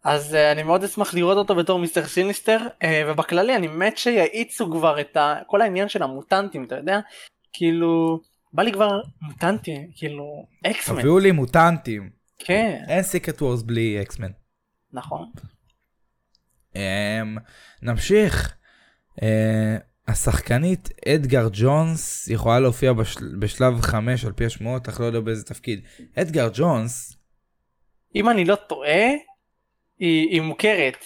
[0.09, 4.71] אז אה, אני מאוד אשמח לראות אותו בתור Mister Sinister, אה, ובכללי אני מת שיאיצו
[4.71, 5.35] כבר את ה...
[5.47, 7.01] כל העניין של המוטנטים, אתה יודע?
[7.53, 8.21] כאילו,
[8.53, 12.11] בא לי כבר מוטנטים, כאילו, X-Men, תביאו לי מוטנטים.
[12.39, 14.31] כן, אין Secret Wars בלי X-Men.
[14.93, 15.31] נכון.
[16.77, 17.37] אמ,
[17.83, 18.55] נמשיך.
[19.23, 19.77] אה,
[20.09, 23.37] השחקנית אדגר ג'ונס יכולה להופיע בשל...
[23.39, 25.81] בשלב 5 על פי השמועות, אך לא יודע באיזה תפקיד.
[26.19, 27.17] אדגר ג'ונס,
[28.15, 29.28] אם אני לא טועה,
[29.99, 31.05] היא, היא מוכרת.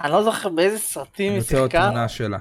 [0.00, 2.38] אני לא זוכר באיזה סרטים אני היא רוצה עוד שיחקה, תמונה שלה.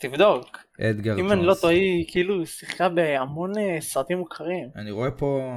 [0.00, 0.58] תבדוק.
[0.80, 1.32] אדגר אם ג'ונס.
[1.32, 4.68] אני לא טועה, היא כאילו שיחקה בהמון אה, סרטים מוכרים.
[4.76, 5.56] אני רואה פה...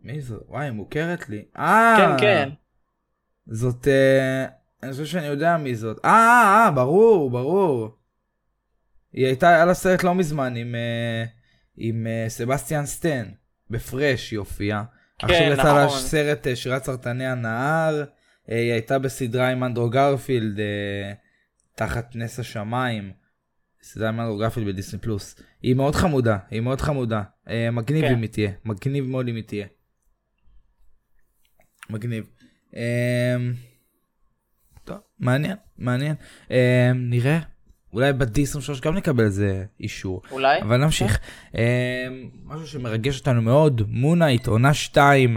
[0.00, 0.36] מי זו?
[0.48, 1.44] וואי, היא מוכרת לי.
[1.56, 1.94] אה!
[1.98, 2.48] כן, כן.
[3.46, 3.88] זאת...
[3.88, 4.46] אה,
[4.82, 6.04] אני חושב שאני יודע מי זאת.
[6.04, 7.88] אה, אה, אה, ברור, ברור.
[9.12, 11.24] היא הייתה, היה לה סרט לא מזמן עם, אה,
[11.76, 13.24] עם אה, סבסטיאן סטן.
[13.70, 14.84] ב Fresh היא הופיעה.
[15.22, 15.98] עכשיו יצא לה נכון.
[15.98, 18.04] סרט אה, שירת סרטני הנהר.
[18.50, 21.12] אה, היא הייתה בסדרה עם אנדרו גרפילד, אה,
[21.74, 23.12] תחת נס השמיים.
[23.82, 25.40] סדרה עם אנדרו גרפילד בדיסני פלוס.
[25.62, 27.22] היא מאוד חמודה, היא מאוד חמודה.
[27.72, 28.12] מגניב כן.
[28.12, 29.66] אם היא תהיה, מגניב מאוד אם היא תהיה.
[31.90, 32.24] מגניב.
[34.84, 36.14] טוב, מעניין, מעניין.
[36.50, 37.38] אה, נראה,
[37.92, 40.22] אולי בדיסני 3 גם נקבל איזה אישור.
[40.30, 40.62] אולי?
[40.62, 41.18] אבל נמשיך.
[41.56, 42.06] אה,
[42.44, 45.36] משהו שמרגש אותנו מאוד, מונייט, עונה 2,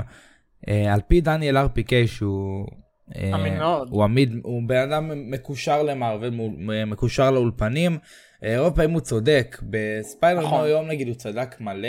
[0.68, 2.68] אה, על פי דניאל ארפיקי שהוא...
[3.16, 3.88] אה, אמין מאוד.
[3.92, 7.98] הוא עמיד, הוא בן אדם מקושר למערבל, מ- מקושר לאולפנים.
[8.44, 10.62] אה, רוב פעמים הוא צודק, בספיילר נכון.
[10.62, 11.88] נו יום נגיד הוא צדק מלא.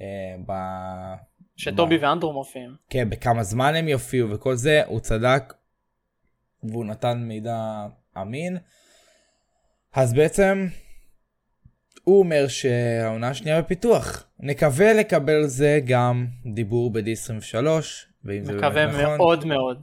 [0.00, 0.04] אה,
[0.46, 0.52] ב...
[1.56, 2.74] שטובי ואנדרו מופיעים.
[2.90, 5.52] כן, בכמה זמן הם יופיעו וכל זה, הוא צדק
[6.62, 7.86] והוא נתן מידע
[8.20, 8.56] אמין.
[9.94, 10.68] אז בעצם
[12.04, 14.26] הוא אומר שהעונה השנייה בפיתוח.
[14.40, 17.66] נקווה לקבל זה גם דיבור ב-D23,
[18.24, 19.16] ואם זה מקווה באמת נכון.
[19.16, 19.82] מאוד מאוד.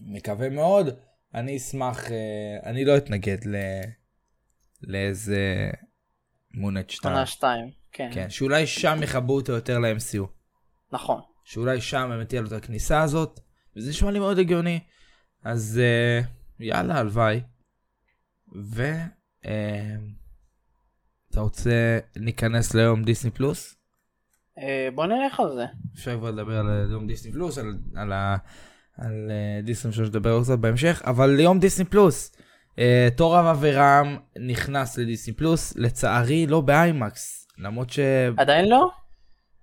[0.00, 0.88] מקווה מאוד.
[1.34, 3.56] אני אשמח, אה, אני לא אתנגד ל...
[4.82, 5.70] לאיזה
[6.54, 7.14] מונט 2.
[7.14, 7.70] עונה 2.
[7.92, 8.10] כן.
[8.12, 10.26] כן, שאולי שם יחברו אותו יותר ל-MCU.
[10.92, 11.20] נכון.
[11.44, 13.40] שאולי שם באמת תהיה לו את הכניסה הזאת,
[13.76, 14.80] וזה נשמע לי מאוד הגיוני.
[15.44, 16.20] אז אה,
[16.60, 17.40] יאללה, הלוואי.
[18.62, 18.82] ו...
[19.46, 19.94] אה,
[21.30, 23.76] אתה רוצה להיכנס ליום דיסני פלוס?
[24.58, 25.64] אה, בוא נלך על זה.
[25.94, 28.36] אפשר כבר לדבר על יום דיסני פלוס, על, על, ה-
[28.98, 32.36] על אה, דיסני פלוס לדבר על זה בהמשך, אבל ליום דיסני פלוס.
[32.78, 34.16] אה, תור לאב אנד ת'אנדר
[34.48, 37.88] נכנס לדיסני פלוס, לצערי לא באיימקס, למרות
[38.36, 38.90] עדיין לא?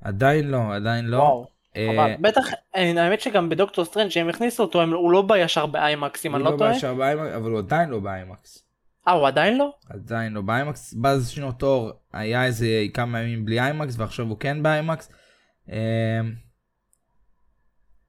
[0.03, 1.17] שעדיין לא, עדיין לא.
[1.17, 1.45] וואו.
[1.77, 2.15] אה.
[2.21, 6.31] בטח, אה, האמת שגם בדוקטור סטריינג' שהם הכניסו אותו, הוא לא בא ישר באיימקס אם
[6.31, 6.73] הוא אני לא לא טועה.
[6.73, 8.65] בישר באיימקס, אבל הוא עדיין לא באיימקס.
[9.07, 9.73] אה, הוא עדיין לא?
[9.89, 10.93] עדיין לא באיימקס.
[10.93, 15.11] באז שנות אור היה איזה כמה ימים בלי איימקס, ועכשיו הוא כן באיימקס.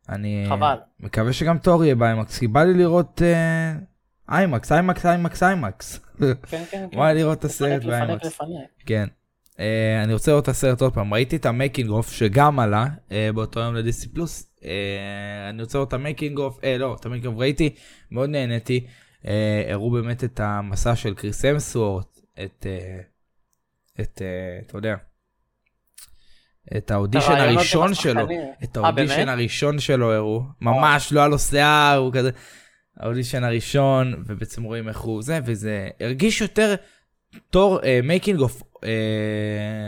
[0.08, 0.76] אני חבל.
[1.00, 3.22] מקווה שגם תור יהיה באיימקס, כי בא לי לראות
[4.28, 6.00] איימקס, איימקס, איימקס, איימקס.
[6.18, 6.88] כן, כן, כן.
[6.98, 8.38] בא לי לראות את הסרט באיימקס.
[8.86, 9.06] כן.
[9.60, 11.14] אה, אני רוצה לראות את הסרט עוד פעם.
[11.14, 14.52] ראיתי את ה making of שגם עלה אה, באותו יום לדיסני פלוס.
[14.64, 17.74] אה, אני רוצה לראות את ה making of, אה לא, את ה making of ראיתי,
[18.10, 18.86] מאוד נהניתי.
[19.26, 23.00] אה, הראו באמת את המסע של כריס המסוורת', את, אה,
[24.00, 24.94] את, אה, אתה יודע,
[26.76, 28.28] את האודישן הראשון שלו.
[28.64, 29.28] את האודישן?
[29.28, 32.30] הראשון שלו הראו, ממש לא היה לו שיער, הוא כזה,
[32.96, 36.74] האודישן הראשון, ובעצם רואים איך הוא זה, וזה הרגיש יותר
[37.50, 38.62] תור, making of,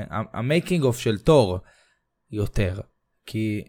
[0.08, 1.58] ה making of של תור
[2.30, 2.80] יותר,
[3.26, 3.64] כי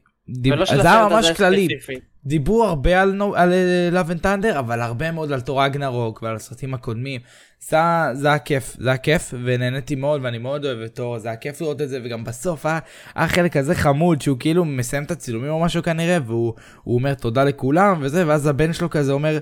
[0.73, 2.14] זה היה ממש כללי, ספציפית.
[2.26, 3.54] דיברו הרבה על, על
[3.91, 7.22] Love and Thunder, אבל הרבה מאוד על תור רגנרוק ועל הסרטים הקודמים.
[7.60, 7.78] זה,
[8.14, 11.38] זה היה כיף, זה היה כיף, ונהניתי מאוד, ואני מאוד אוהב את תור, זה היה
[11.38, 12.80] כיף לראות את זה, וגם בסוף היה,
[13.16, 17.14] היה חלק כזה חמוד, שהוא כאילו מסיים את הצילומים או משהו כנראה, והוא הוא אומר
[17.14, 19.40] תודה לכולם, וזה, ואז הבן שלו כזה אומר,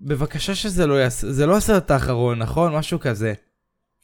[0.00, 2.74] בבקשה שזה לא יעשה, זה לא הסרט האחרון, נכון?
[2.74, 3.32] משהו כזה.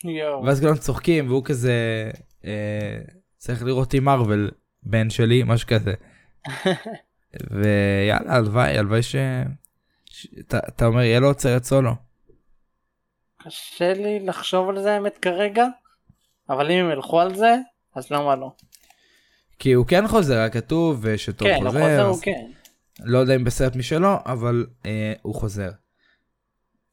[0.05, 0.45] יואו.
[0.45, 1.75] ואז כולם צוחקים, והוא כזה,
[2.45, 2.99] אה,
[3.37, 4.51] צריך לראות עם מארוול,
[4.83, 5.95] בן שלי, משהו כזה.
[7.51, 9.17] ויאללה, הלוואי, הלוואי ש...
[10.49, 11.93] אתה, אומר, יהיה לו עוד סרט סולו.
[13.43, 15.67] קשה לי לחשוב על זה האמת כרגע,
[16.49, 17.57] אבל אם הם ילכו על זה,
[17.95, 18.53] אז למה לא?
[19.59, 21.81] כי הוא כן חוזר, היה כתוב שטוב כן, הוא חוזר.
[21.81, 22.47] חוזר, אז הוא כן.
[23.03, 25.71] לא יודע אם בסרט משלו, אבל אה, הוא חוזר.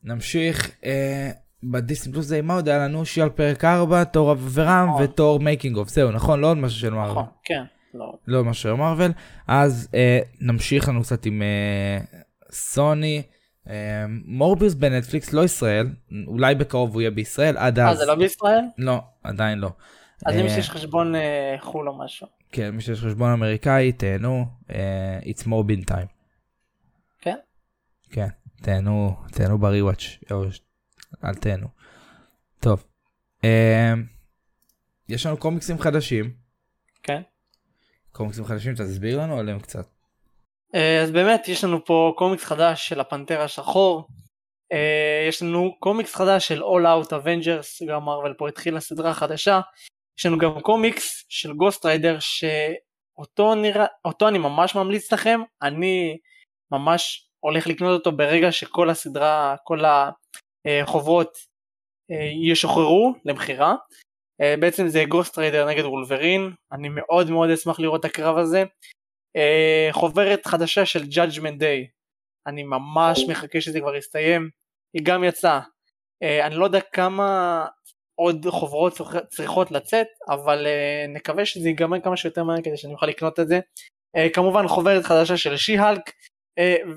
[0.04, 1.32] נמשיך, אה,
[1.63, 3.06] בדיסני פלוס זה מה עוד היה לנו?
[3.06, 5.04] שי-האלק פרק 4, תור אברהם נכון.
[5.04, 6.39] ותור making of, זהו, נכון?
[6.39, 6.89] לא עוד משהו של.
[6.89, 7.63] נכון, כן.
[7.93, 8.13] לא.
[8.28, 9.12] לא מה של מארוול.
[9.47, 12.19] אז אה, נמשיך לנו קצת עם אה,
[12.52, 13.23] סוני.
[13.69, 15.88] אה, מורביוס בנטפליקס, לא ישראל,
[16.28, 17.97] אולי בקרוב הוא יהיה בישראל, עד אה, אז.
[17.97, 18.63] זה לא בישראל?
[18.78, 19.69] לא, עדיין לא.
[20.26, 22.28] אז אה, אם יש חשבון אה, חו"ל או משהו.
[22.52, 26.08] כן, מי שיש חשבון אמריקאי, תהנו, אה, it's more bin time.
[27.21, 27.36] כן.
[28.12, 28.28] כן,
[28.62, 30.04] תהנו, תהנו בריוואץ',
[31.23, 31.67] אל תהנו.
[32.60, 32.84] טוב,
[33.43, 33.93] אה,
[35.10, 36.34] יש לנו קומיקסים חדשים.
[37.04, 37.21] כן.
[38.17, 39.86] קומיקסים חדשים, תסביר לנו עליהם קצת.
[40.75, 44.08] אה, אז באמת יש לנו פה קומיקס חדש של הפנתר השחור.
[44.73, 49.62] אה, יש לנו קומיקס חדש של All Out Avengers, גם מארוול פה התחילה סדרה חדשה.
[50.19, 53.53] יש לנו גם קומיקס של גוסט ריידר שאותו
[54.06, 55.39] אותו אני ממש ממליץ לכם.
[55.62, 56.17] אני
[56.71, 59.80] ממש הולך לקנות אותו ברגע שכל הסדרה, כל
[60.65, 61.38] החוברות
[62.12, 63.75] אה, ישוחררו למכירה.
[64.60, 68.63] בעצם זה גוסט ריידר נגד וולברין, אני מאוד מאוד אשמח לראות את הקרב הזה.
[69.38, 71.88] אה, חוברת חדשה של Judgment Day,
[72.47, 74.50] אני ממש מחכה שזה כבר יסתיים,
[74.93, 75.60] היא גם יצאה,
[76.23, 77.65] אה, אני לא יודע כמה
[78.15, 78.93] עוד חוברות
[79.30, 83.47] צריכות לצאת, אבל אה, נקווה שזה ייגמר כמה שיותר מהר כדי שאני אוכל לקנות את
[83.47, 83.60] זה.
[84.34, 86.02] כמובן חוברת חדשה של שי-הלק,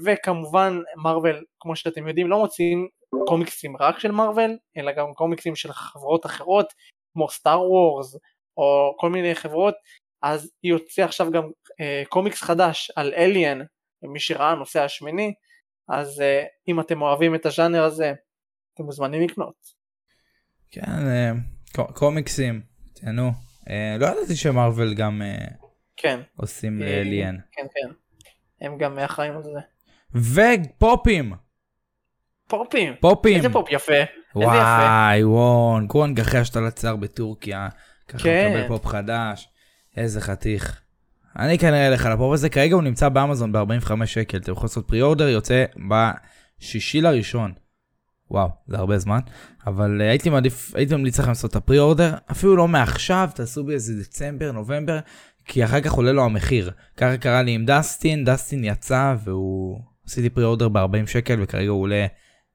[0.04, 2.88] וכמובן מרוויל, כמו שאתם יודעים, לא מוציאים
[3.26, 6.72] קומיקסים רק של מרוויל, אלא גם קומיקסים של חברות אחרות,
[7.12, 8.16] כמו סטאר וורס,
[8.56, 9.74] או כל מיני חברות,
[10.22, 13.60] אז היא הוציאה עכשיו גם אה, קומיקס חדש על אליאן,
[14.02, 15.34] למי שראה נוסע השמיני,
[15.88, 18.12] אז אה, אם אתם אוהבים את הז'אנר הזה,
[18.74, 19.54] אתם מוזמנים לקנות.
[20.70, 21.32] כן, אה,
[21.94, 22.62] קומיקסים,
[22.94, 23.30] תהנו.
[23.70, 25.46] אה, לא ידעתי שמארוול גם אה,
[25.96, 26.20] כן.
[26.36, 27.36] עושים לאליאן.
[27.52, 27.92] כן, כן.
[28.60, 29.60] הם גם אחראים על זה.
[30.14, 31.34] ופופים.
[32.48, 32.94] פופים.
[33.00, 33.36] פופים.
[33.36, 34.19] איזה פופ יפה.
[34.34, 37.68] וואי וונג, וונג אחרי השתלת שיער בטורקיה.
[38.08, 38.52] ככה כן.
[38.54, 39.48] מקבל פופ חדש.
[39.96, 40.80] איזה חתיך.
[41.38, 44.88] אני כנראה אלך על הפופ הזה, כרגע הוא נמצא באמזון ב-45 שקל, אתם יכולים לעשות
[44.88, 47.52] pre-order, יוצא בשישי לראשון.
[48.30, 49.18] וואו, זה הרבה זמן,
[49.66, 53.64] אבל אה, הייתי מעדיף, הייתי ממליץ לכם לעשות את ה pre-order, אפילו לא מעכשיו, תעשו
[53.64, 54.98] באיזה דצמבר, נובמבר,
[55.44, 56.70] כי אחר כך עולה לו המחיר.
[56.96, 59.80] ככה קרה לי עם דסטין, דסטין יצא והוא...
[60.06, 62.06] עשיתי pre-order ב-40 שקל וכרגע הוא עולה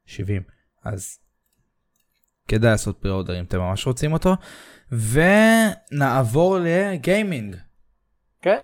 [0.06, 0.42] 70,
[0.86, 1.18] אז
[2.48, 4.36] כדאי לעשות pre-order אם אתם ממש רוצים אותו.
[4.92, 7.56] ונעבור לגיימינג.
[8.42, 8.58] כן.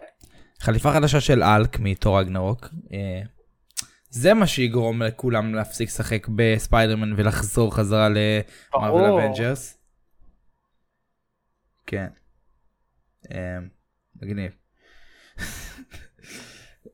[0.59, 2.67] חליפה חדשה של אלק מתור רגנרוק.
[2.93, 3.21] אה,
[4.09, 9.77] זה מה שיגרום לכולם להפסיק לשחק בספיידרמן ולחזור חזרה למארוול אבנג'רס.
[11.87, 12.07] כן.
[13.31, 13.57] אה,
[14.15, 14.51] מגניב.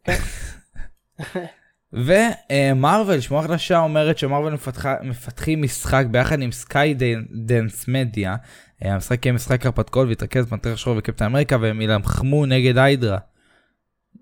[1.93, 4.53] ומארוול, שמועה חדשה אומרת שמארוול
[5.01, 8.35] מפתחים משחק ביחד עם סקיידאנס מדיה.
[8.81, 13.17] המשחק יהיה משחק הרפתקאות ויתרכז בפנתר שחור וקפטן אמריקה והם ילחמו נגד היידרה.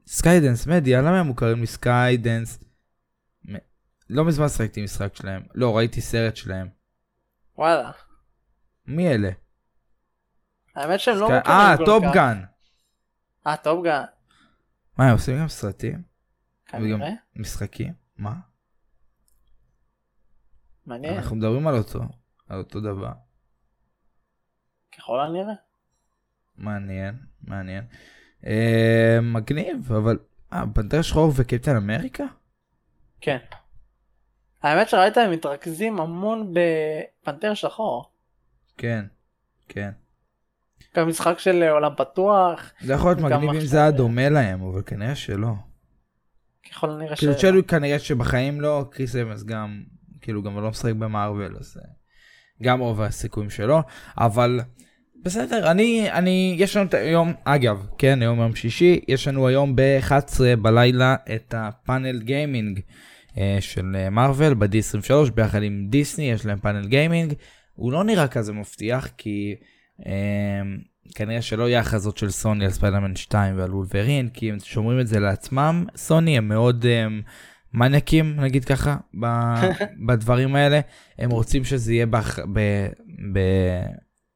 [0.08, 2.60] סקיידאנס מדיה, למה הם מוכרים לי סקיידאנס?
[4.10, 5.44] לא מזמן שחקתי משחק שלהם.
[5.56, 6.68] לא, ראיתי סרט שלהם.
[7.58, 7.92] וואלה.
[8.88, 9.30] מי אלה?
[10.76, 12.42] האמת שהם לא מוכרים אה, Top Gun.
[13.48, 14.04] אה, טופגן.
[14.98, 16.15] מה, הם עושים גם סרטים?
[16.80, 17.14] כנראה.
[17.36, 17.94] משחקים?
[18.18, 18.34] מה?
[20.86, 21.14] מעניין.
[21.14, 22.00] אנחנו מדברים על אותו,
[22.50, 23.12] על אותו דבר.
[24.98, 25.54] ככל הנראה.
[26.58, 27.84] מעניין, מעניין.
[28.46, 30.18] אה, מגניב, אבל...
[30.54, 32.24] אה, פנתר שחור וקפטן אמריקה?
[33.22, 33.38] כן.
[34.64, 38.12] האמת שראית הם מתרכזים המון בפנתר שחור.
[38.78, 39.06] כן,
[39.68, 39.92] כן.
[40.96, 42.72] גם משחק של עולם פתוח.
[42.82, 45.54] זה יכול להיות מגניב אם זה היה דומה להם, אבל כנראה שלא.
[46.72, 47.20] ככל הנראה ש...
[47.20, 49.84] כאילו צ'לוי כנראה שבחיים לא, קריס אבנס גם,
[50.22, 51.90] כאילו גם לא משחק במארוול, אז אה,
[52.64, 53.82] גם רוב הסיכויים שלו,
[54.18, 54.60] אבל
[55.24, 59.76] בסדר, אני, אני, יש לנו את היום, אגב, כן, היום יום שישי, יש לנו היום
[59.76, 62.80] ב-11 בלילה את הפאנל גיימינג
[63.38, 67.34] אה, של מארוול ב-D23, ביחד עם דיסני, יש להם פאנל גיימינג,
[67.76, 69.56] הוא לא נראה כזה מבטיח, כי...
[70.06, 70.62] אה,
[71.16, 75.08] כנראה שלא יהיה הכרזות של סוני על ספיידרמן 2 ועל וולברין, כי הם שומרים את
[75.08, 75.86] זה לעצמם.
[75.96, 77.22] סוני הם מאוד הם,
[77.74, 79.26] מניאקים, נגיד ככה, ב,
[80.08, 80.80] בדברים האלה.
[81.20, 82.16] הם רוצים שזה יהיה ב...
[82.54, 82.60] ב,
[83.34, 83.40] ב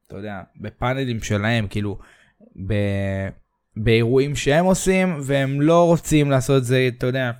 [0.08, 1.98] אתה יודע, בפאנלים שלהם, כאילו,
[2.68, 2.74] ב,
[3.78, 7.32] באירועים שהם עושים, והם לא רוצים לעשות את זה, אתה יודע,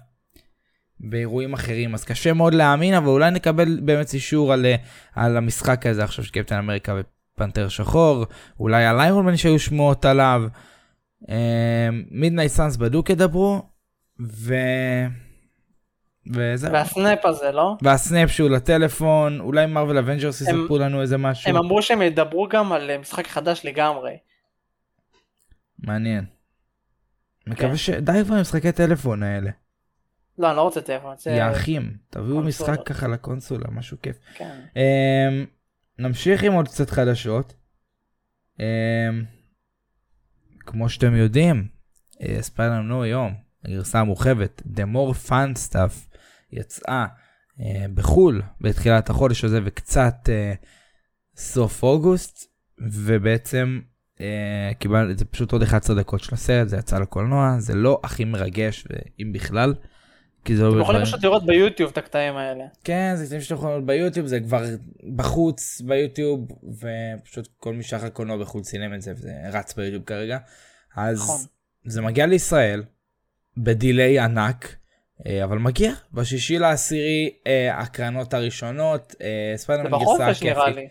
[1.00, 1.94] באירועים אחרים.
[1.94, 4.66] אז קשה מאוד להאמין, אבל אולי נקבל באמת אישור על,
[5.16, 6.94] על המשחק הזה עכשיו של קפטן אמריקה
[7.40, 8.26] פנתר שחור,
[8.60, 10.44] אולי על איירון מן שהיו שמועות עליו.
[12.12, 13.62] מידנייט סאנס בדוק ידברו,
[14.22, 14.54] ו...
[16.34, 16.72] וזהו.
[16.72, 17.76] והסנאפ הזה, לא?
[17.82, 21.50] והסנאפ שהוא לטלפון, אולי מארוול אבנג'רס יספרו לנו איזה משהו.
[21.50, 24.18] הם אמרו שהם ידברו גם על משחק חדש לגמרי.
[25.80, 26.26] מעניין.
[27.48, 27.78] מקווה כן.
[27.78, 27.90] ש...
[27.90, 29.52] די כבר עם משחקי טלפון האלה.
[30.38, 31.16] לא, אני לא רוצה טלפון.
[31.26, 34.18] יא אחים, תביאו משחק ככה לקונסולה, משהו כיף.
[34.34, 34.60] כן.
[34.76, 35.46] אמ,
[36.00, 37.54] נמשיך עם עוד קצת חדשות.
[38.58, 38.62] Um,
[40.60, 41.68] כמו שאתם יודעים,
[42.42, 43.34] ספיילר נו היום,
[43.66, 46.16] הגרסה המורחבת, The More Fun Stuff,
[46.52, 47.06] יצאה
[47.60, 50.54] אה, בחו"ל בתחילת החודש הזה וקצת אה,
[51.36, 52.52] סוף אוגוסט,
[52.92, 53.80] ובעצם
[54.22, 58.26] אה, קיבל, זה פשוט עוד 11 דקות של הסרט, זה יצא לקולנוע, זה לא הכי
[58.26, 58.88] מרגש,
[59.20, 59.76] אם בכלל.
[60.46, 60.70] כי זה לא...
[60.70, 62.64] אתם יכולים פשוט לראות ביוטיוב את הקטעים האלה.
[62.84, 64.64] כן, זה קטעים שאתם יכולים לראות ביוטיוב, זה כבר
[65.16, 66.48] בחוץ ביוטיוב,
[66.80, 70.38] ופשוט כל מי שאחר קולנוע בחו"ל צילם את זה, וזה רץ ביוטיוב כרגע.
[70.96, 71.42] אז נכון.
[71.86, 72.84] זה מגיע לישראל,
[73.58, 74.76] בדיליי ענק,
[75.28, 75.92] אה, אבל מגיע.
[76.14, 80.70] בשישי לעשירי, אה, הקרנות הראשונות, אה, זה ספיידרמן גרסה בחופש נראה.
[80.70, 80.88] לי.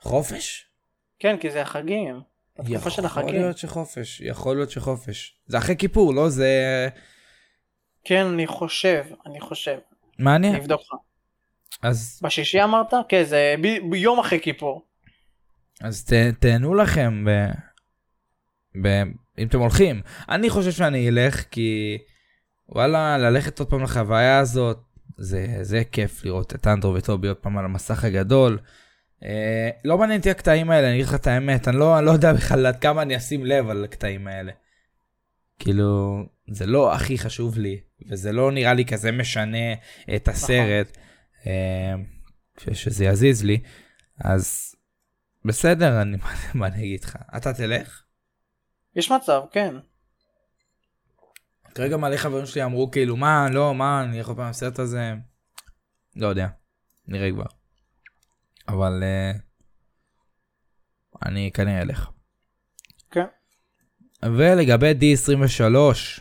[0.00, 0.66] חופש?
[1.18, 2.20] כן, כי זה החגים.
[2.68, 3.02] יכול.
[3.32, 5.36] להיות שחופש, יכול להיות שחופש.
[5.46, 6.28] זה אחרי כיפור, לא?
[6.28, 6.88] זה...
[8.04, 9.78] כן, אני חושב, אני חושב.
[10.18, 10.54] מעניין.
[10.54, 10.94] אני אבדוק לך.
[11.82, 12.94] אז, בשישי אמרת?
[13.08, 14.82] כן, זה ב- ביום אחרי כיפור.
[15.80, 17.30] אז ת, תהנו לכם ב,
[18.82, 19.02] ב,
[19.38, 20.02] אם אתם הולכים.
[20.28, 21.98] אני חושב שאני אלך כי
[22.68, 24.78] וואלה, ללכת עוד פעם לחוויה הזאת,
[25.16, 28.58] זה, זה כיף לראות את אנדרו וטובי עוד פעם על המסך הגדול.
[29.24, 32.10] אה, לא מעניין אותי הקטעים האלה, אני אגיד לך את האמת, אני לא, אני לא
[32.10, 34.52] יודע בכלל עד כמה אני אשים לב על הקטעים האלה.
[35.58, 37.80] כאילו, זה לא הכי חשוב לי,
[38.10, 39.72] וזה לא נראה לי כזה משנה
[40.16, 40.98] את הסרט,
[41.46, 41.94] אה,
[42.58, 43.62] ש- שזה יזיז לי,
[44.20, 44.74] אז
[45.44, 46.16] בסדר, אני,
[46.54, 47.16] מה אני אגיד לך?
[47.36, 48.02] אתה תלך?
[48.96, 49.74] יש מצב, כן.
[51.74, 55.12] כרגע מלא חברים שלי אמרו כאילו מה לא מה אני יכול פעם לסרט הזה
[56.16, 56.48] לא יודע
[57.06, 57.44] נראה כבר
[58.68, 59.38] אבל uh,
[61.26, 62.10] אני כנראה אלך.
[63.10, 63.24] כן.
[64.22, 66.20] ולגבי D23 uh,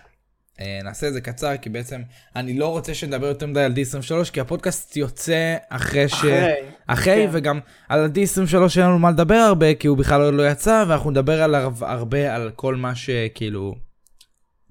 [0.84, 2.02] נעשה את זה קצר כי בעצם
[2.36, 6.14] אני לא רוצה שנדבר יותר מדי על D23 כי הפודקאסט יוצא אחרי ש...
[6.14, 6.54] אחרי.
[6.88, 7.30] אחרי, כן.
[7.32, 11.12] וגם על ה-D23 אין לנו מה לדבר הרבה, כי הוא בכלל עוד לא יצא, ואנחנו
[11.12, 13.76] נדבר עליו הרבה על כל מה שכאילו...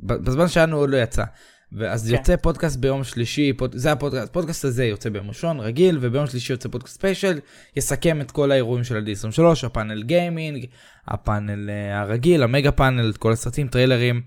[0.01, 1.25] בזמן שלנו עוד לא יצא.
[1.73, 2.15] ואז כן.
[2.17, 3.77] יוצא פודקאסט ביום שלישי, פוד...
[3.77, 7.39] זה הפודקאסט, הפודקאסט הזה יוצא ביום ראשון, רגיל, וביום שלישי יוצא פודקאסט special,
[7.77, 10.67] יסכם את כל האירועים של ה-D23, הפאנל gaming,
[11.09, 14.21] הפאנל אה, הרגיל, המגה פאנל, את כל הסרטים, טריילרים,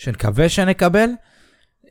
[0.00, 1.10] שנקווה שנקבל.
[1.84, 1.90] אה,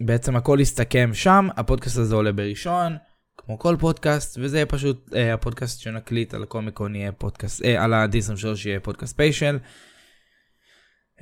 [0.00, 2.96] בעצם הכל יסתכם שם, הפודקאסט הזה עולה בראשון,
[3.36, 7.94] כמו כל פודקאסט, וזה יהיה פשוט אה, הפודקאסט שנקליט על הקומיקון יהיה פודקאסט, אה, על
[7.94, 9.58] ה-D23 יהיה פודקאסט special.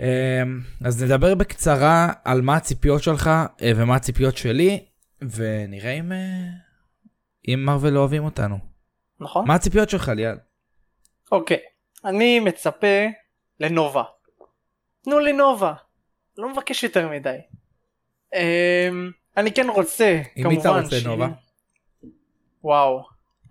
[0.01, 0.42] אה,
[0.85, 3.27] אז נדבר בקצרה על מה הציפיות שלך
[3.62, 4.87] אה, ומה הציפיות שלי,
[5.23, 6.49] ונראה אם, אה,
[7.49, 8.59] אם מרוויל לא אוהבים אותנו.
[9.20, 9.46] נכון?
[9.49, 10.37] מה הציפיות שלך ליאל?
[11.33, 11.59] אוקיי.
[12.05, 13.07] אני מצפה
[13.61, 14.03] לנובה.
[15.05, 15.75] תנו לי נובה.
[16.38, 17.37] לא מבקש יותר מדי.
[18.35, 20.49] אמ, אני כן רוצה, עם כמובן.
[20.57, 21.29] מי אתה רוצה, נובה?
[22.64, 23.03] וואו.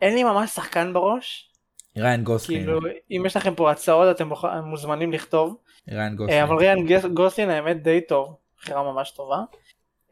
[0.01, 1.51] אין לי ממש שחקן בראש.
[1.97, 2.59] ריין גוסלין.
[2.63, 2.79] כאילו,
[3.11, 4.29] אם יש לכם פה הצעות אתם
[4.63, 5.57] מוזמנים לכתוב.
[5.89, 6.43] ריין אה, גוסלין.
[6.43, 9.37] אבל ריאן גס- גוסלין האמת די טוב, בחירה ממש טובה.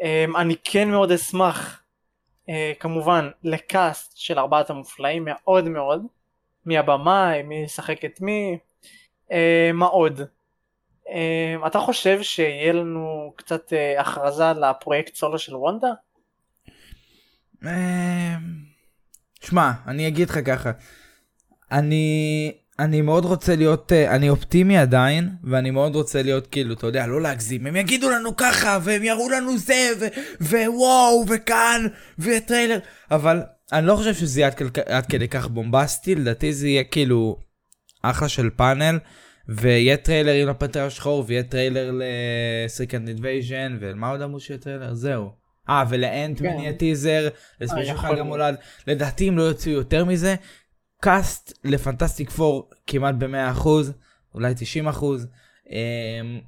[0.02, 1.82] אמ, אני כן מאוד אשמח,
[2.50, 6.06] אה, כמובן, לקאסט של ארבעת המופלאים מאוד מאוד.
[6.66, 8.58] מי הבמאי, מי ישחק את מי,
[9.32, 10.22] אה, מה עוד?
[11.10, 15.88] אה, אתה חושב שיהיה לנו קצת אה, הכרזה לפרויקט סולו של וונדה?
[17.66, 18.36] אה,
[19.42, 20.72] שמע, אני אגיד לך ככה.
[21.72, 26.88] אני, אני מאוד רוצה להיות, אה, אני אופטימי עדיין, ואני מאוד רוצה להיות כאילו, אתה
[26.88, 27.68] יודע, לא להגזים.
[27.68, 29.90] הם יגידו לנו ככה, והם יראו לנו זה,
[30.42, 31.88] ו- וואו, וכאן,
[32.20, 32.80] וטריילר.
[33.12, 33.42] אבל
[33.72, 37.40] אני לא חושב שזה יהיה עד, עד כדי כך בומבסטי, לדעתי זה יהיה כאילו
[38.02, 38.98] אחלה של פאנל.
[39.50, 44.94] ויהיה טריילר עם הפנתר השחור, ויהיה טריילר ל-Secret Invasion, ולמה עוד אמרו שיהיה טריילר?
[44.94, 45.30] זהו.
[45.70, 46.60] אה, ול-Ant-Man כן.
[46.60, 47.28] יהיה טיזר,
[47.62, 48.20] ל-special יכול חג.
[48.20, 48.56] המולד.
[48.88, 50.36] לדעתי אם לא יוציאו יותר מזה,
[51.02, 53.68] cast ל-Fantastic Four כמעט ב-100%,
[54.34, 55.04] אולי 90%.
[55.70, 56.40] אמ,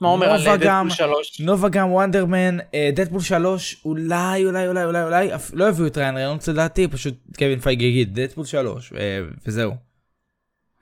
[0.00, 1.40] מה אומר על Deadpool 3?
[1.40, 5.96] נובה גם Wonder Man, אה, Deadpool 3, אולי, אולי, אולי, אולי, אולי, לא יביאו את
[5.96, 9.85] ריין ריינולדס לדעתי, פשוט קווין פייגי יגיד, Deadpool 3, אה, וזהו.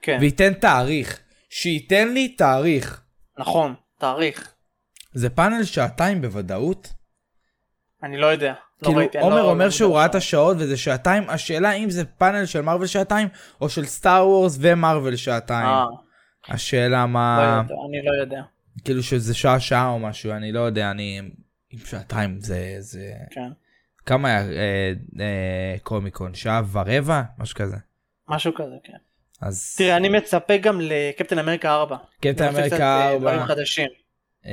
[0.05, 1.19] כן, וייתן תאריך.
[1.49, 3.01] שייתן לי תאריך.
[3.37, 4.53] נכון, תאריך.
[5.13, 6.93] זה פאנל שעתיים בוודאות.
[8.03, 8.53] אני לא יודע.
[8.81, 10.05] לא כאילו, ראיתי, אני עומר לא- אומר לא שהוא ראה.
[10.05, 13.27] את השעות וזה שעתיים, השאלה אם זה פאנל של מארוול שעתיים,
[13.61, 15.67] או של סטאר וורס ומארוול שעתיים.
[15.67, 15.85] אה,
[16.47, 18.41] השאלה לא מה, יודע, אני לא יודע.
[18.83, 21.21] כאילו שזה שעה שעה או משהו, אני לא יודע, אני...
[21.69, 22.75] עם שעתיים זה...
[22.79, 23.13] זה...
[23.31, 23.49] כן.
[24.05, 26.33] כמה היה אה, אה, קומיקון?
[26.33, 27.21] שעה ורבע?
[27.37, 27.77] משהו כזה.
[28.29, 28.97] משהו כזה, כן.
[29.41, 29.75] אז...
[29.77, 31.97] תראה, אני מצפה גם לקפטן אמריקה 4.
[32.21, 33.19] קפטן אמריקה אה, 4.
[33.19, 33.87] דברים חדשים.
[34.45, 34.51] אמ,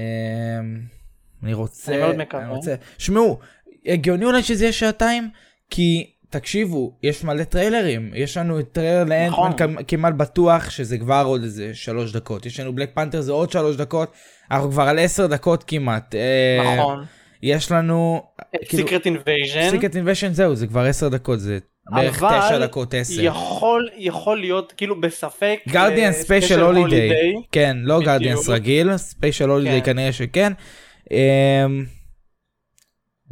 [1.43, 2.49] אני רוצה, אני מאוד מקווה.
[2.49, 3.39] רוצה, שמעו,
[3.87, 5.31] הגיוני אולי שזה יהיה שעתיים,
[5.71, 9.53] כי תקשיבו, יש מלא טריילרים, יש לנו את טריילר ל-Ant-Man נכון.
[9.59, 13.51] כמ- כמעט בטוח שזה כבר עוד איזה שלוש דקות, יש לנו Black Panther זה עוד
[13.51, 14.13] שלוש דקות,
[14.51, 16.15] אנחנו כבר על עשר דקות כמעט.
[16.15, 17.05] אה, נכון.
[17.43, 18.23] יש לנו
[18.71, 19.71] Secret Invasion.
[19.71, 21.59] Secret Invasion זהו זה כבר 10 דקות זה
[21.91, 23.23] בערך 9 דקות 10.
[23.23, 25.61] יכול יכול להיות כאילו בספק.
[25.69, 27.35] גרדיאן אה, special holiday.
[27.53, 28.01] כן לא.
[28.01, 29.93] Guardians רגיל special holiday כן.
[29.93, 30.53] כנראה שכן.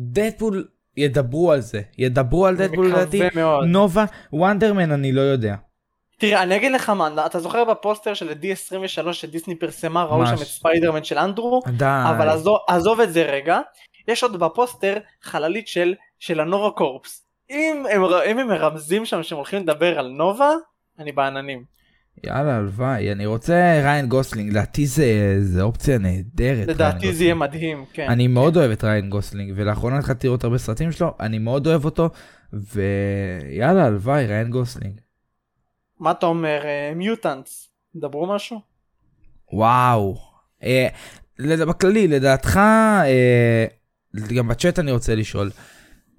[0.01, 3.23] Deadpool ידברו על זה ידברו על אני Deadpool לדעתי.
[3.67, 5.55] נובה Wonder Man אני לא יודע.
[6.19, 10.39] תראה אני אגיד לך מה אתה זוכר בפוסטר של ה-D23 שדיסני פרסמה ראו שם את.
[10.39, 11.85] ספיידרמן של אנדרו די.
[12.11, 13.61] אבל עזוב, עזוב את זה רגע
[14.09, 19.37] יש עוד בפוסטר חללית של של הנובה Corps אם הם, אם הם מרמזים שם שהם
[19.37, 20.51] הולכים לדבר על נובה
[20.99, 21.65] אני בעננים.
[22.25, 26.69] יאללה הלוואי אני רוצה ריאן גוסלינג לדעתי זה זה אופציה נהדרת.
[26.69, 27.35] לדעתי זה יהיה.
[27.35, 28.07] מדהים כן.
[28.09, 31.85] אני מאוד אוהב את ריאן גוסלינג ולאחרונה התחלתי לראות הרבה סרטים שלו אני מאוד אוהב
[31.85, 32.09] אותו
[32.53, 35.01] ויאללה הלוואי ריאן גוסלינג.
[36.01, 36.63] מה אתה אומר
[36.97, 38.61] מיוטנטס דברו משהו?
[39.53, 40.17] וואו.
[40.63, 40.89] אה,
[41.39, 43.65] בכללי לדעתך אה,
[44.37, 45.51] גם בצ'אט אני רוצה לשאול.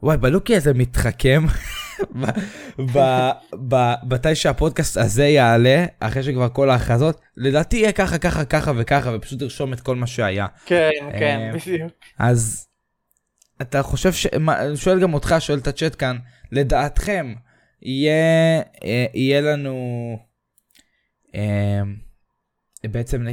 [0.04, 1.44] וואי בלוקי הזה מתחכם.
[4.04, 9.40] מתי שהפודקאסט הזה יעלה אחרי שכבר כל ההכרזות לדעתי יהיה ככה ככה ככה וככה ופשוט
[9.40, 11.92] תרשום את כל מה שהיה כן אה, כן בדיוק.
[12.20, 12.68] אז
[13.62, 14.28] אתה חושב ש...
[14.28, 16.18] אני שואל גם אותך שואל את הצ'אט כאן
[16.52, 17.34] לדעתכם
[17.82, 20.18] יהיה אה, יהיה לנו
[21.36, 21.82] אה,
[22.84, 23.26] בעצם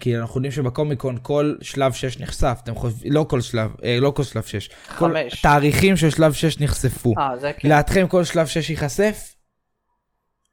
[0.00, 4.10] כי אנחנו יודעים שבקומיקון כל שלב 6 נחשף אתם חושבים לא כל שלב אה, לא
[4.10, 5.14] כל שלב 6 כל.
[5.42, 7.68] תאריכים של שלב 6 נחשפו אה זה כן.
[7.68, 9.34] לדעתכם כל שלב 6 ייחשף?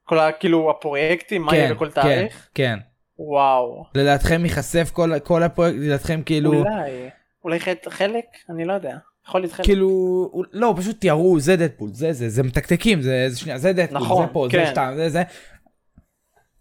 [0.04, 2.48] כל ה- כאילו הפרויקטים מה יהיה בכל תאריך?
[2.56, 2.80] כן
[3.20, 3.84] וואו.
[3.96, 7.10] לדעתכם ייחשף כל כל הפרויקט לדעתכם כאילו אולי.
[7.44, 7.60] אולי
[7.90, 8.26] חלק-?
[8.50, 8.98] אני לא יודע.
[9.28, 9.66] יכול להיות חלק.
[9.66, 13.98] כאילו לא פשוט יראו זה דדפול זה זה זה מתקתקים זה זה שנייה זה דדפול
[13.98, 14.64] נכון, זה פה כן.
[14.66, 15.24] זה שתיים זה זה.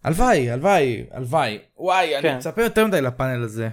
[0.06, 2.36] הלוואי הלוואי הלוואי וואי אני כן.
[2.36, 3.68] מצפה יותר מדי לפאנל הזה.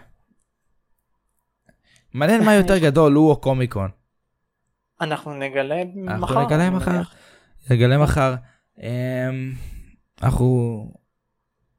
[2.13, 3.89] מעניין מה יותר גדול הוא או קומיקון.
[5.01, 6.15] אנחנו נגלה מחר.
[6.15, 7.01] אנחנו נגלה מחר.
[7.69, 8.35] נגלה מחר.
[8.81, 9.53] אמ,
[10.23, 10.91] אנחנו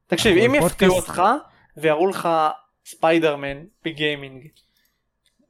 [0.07, 1.22] תקשיב אם יפתיעו אותך
[1.76, 2.28] ויראו לך
[2.86, 4.47] ספיידרמן ב-gaming.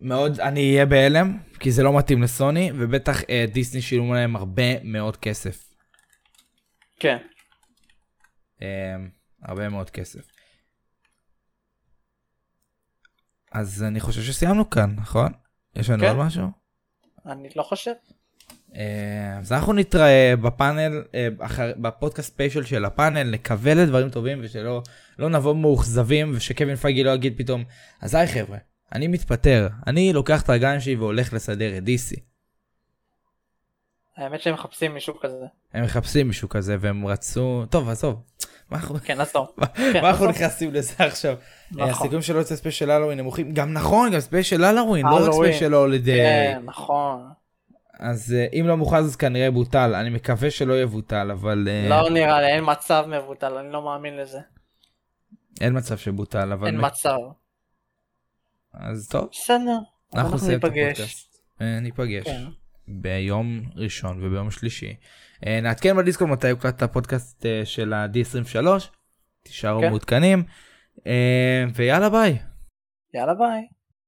[0.00, 4.82] מאוד אני אהיה בהלם כי זה לא מתאים לסוני ובטח אה, דיסני שילמו להם הרבה
[4.82, 5.64] מאוד כסף.
[7.00, 7.16] כן.
[8.64, 9.08] אמ,
[9.42, 10.20] הרבה מאוד כסף.
[13.52, 15.32] אז אני חושב שסיימנו כאן, נכון?
[15.76, 16.08] יש לנו כן.
[16.08, 16.46] עוד משהו?
[17.26, 17.92] אני לא חושב.
[18.76, 24.82] אה, אז אנחנו נתראה בפאנל, אה, אחר, בפודקאסט special של הפאנל, נקווה לדברים טובים ושלא
[25.18, 27.64] לא נבוא מאוכזבים ושקווין פייגי לא יגיד פתאום,
[28.00, 28.58] אז היי חבר'ה,
[28.92, 32.20] אני מתפטר, אני לוקח את הרגליים שלי והולך לסדר את DC.
[34.16, 35.46] האמת שהם מחפשים מישהו כזה.
[35.72, 38.22] הם מחפשים מישהו כזה והם רצו, טוב עזוב.
[39.04, 39.48] כן אז טוב.
[39.56, 40.28] מה כן, אנחנו נכון.
[40.28, 41.36] נכנסים לזה עכשיו?
[41.72, 41.88] נכון.
[41.88, 45.32] הסיכויים שלא יוצא special Halloween נמוכים גם נכון גם special Halloween לא רק.
[45.32, 47.30] special holiday כן נכון.
[47.98, 52.10] אז אה, אם לא מוכרז אז כנראה בוטל אני מקווה שלא יבוטל אבל אה, לא
[52.10, 54.38] נראה לי אין מצב מבוטל אני לא מאמין לזה.
[55.60, 57.16] אין מצב שבוטל אבל אין מצב.
[58.74, 59.78] אז טוב בסדר.
[60.14, 61.28] אנחנו ניפגש.
[61.60, 62.44] אה, ניפגש כן.
[62.88, 64.94] ביום ראשון וביום שלישי אה,
[65.62, 68.66] נעדכן בדיסקו מתי יוקלט את הפודקאסט אה, של ה-D23
[69.42, 69.88] תישארו כן.
[69.88, 70.42] מעודכנים
[71.06, 72.38] אה, ויאללה ביי.
[73.14, 73.62] יאללה ביי.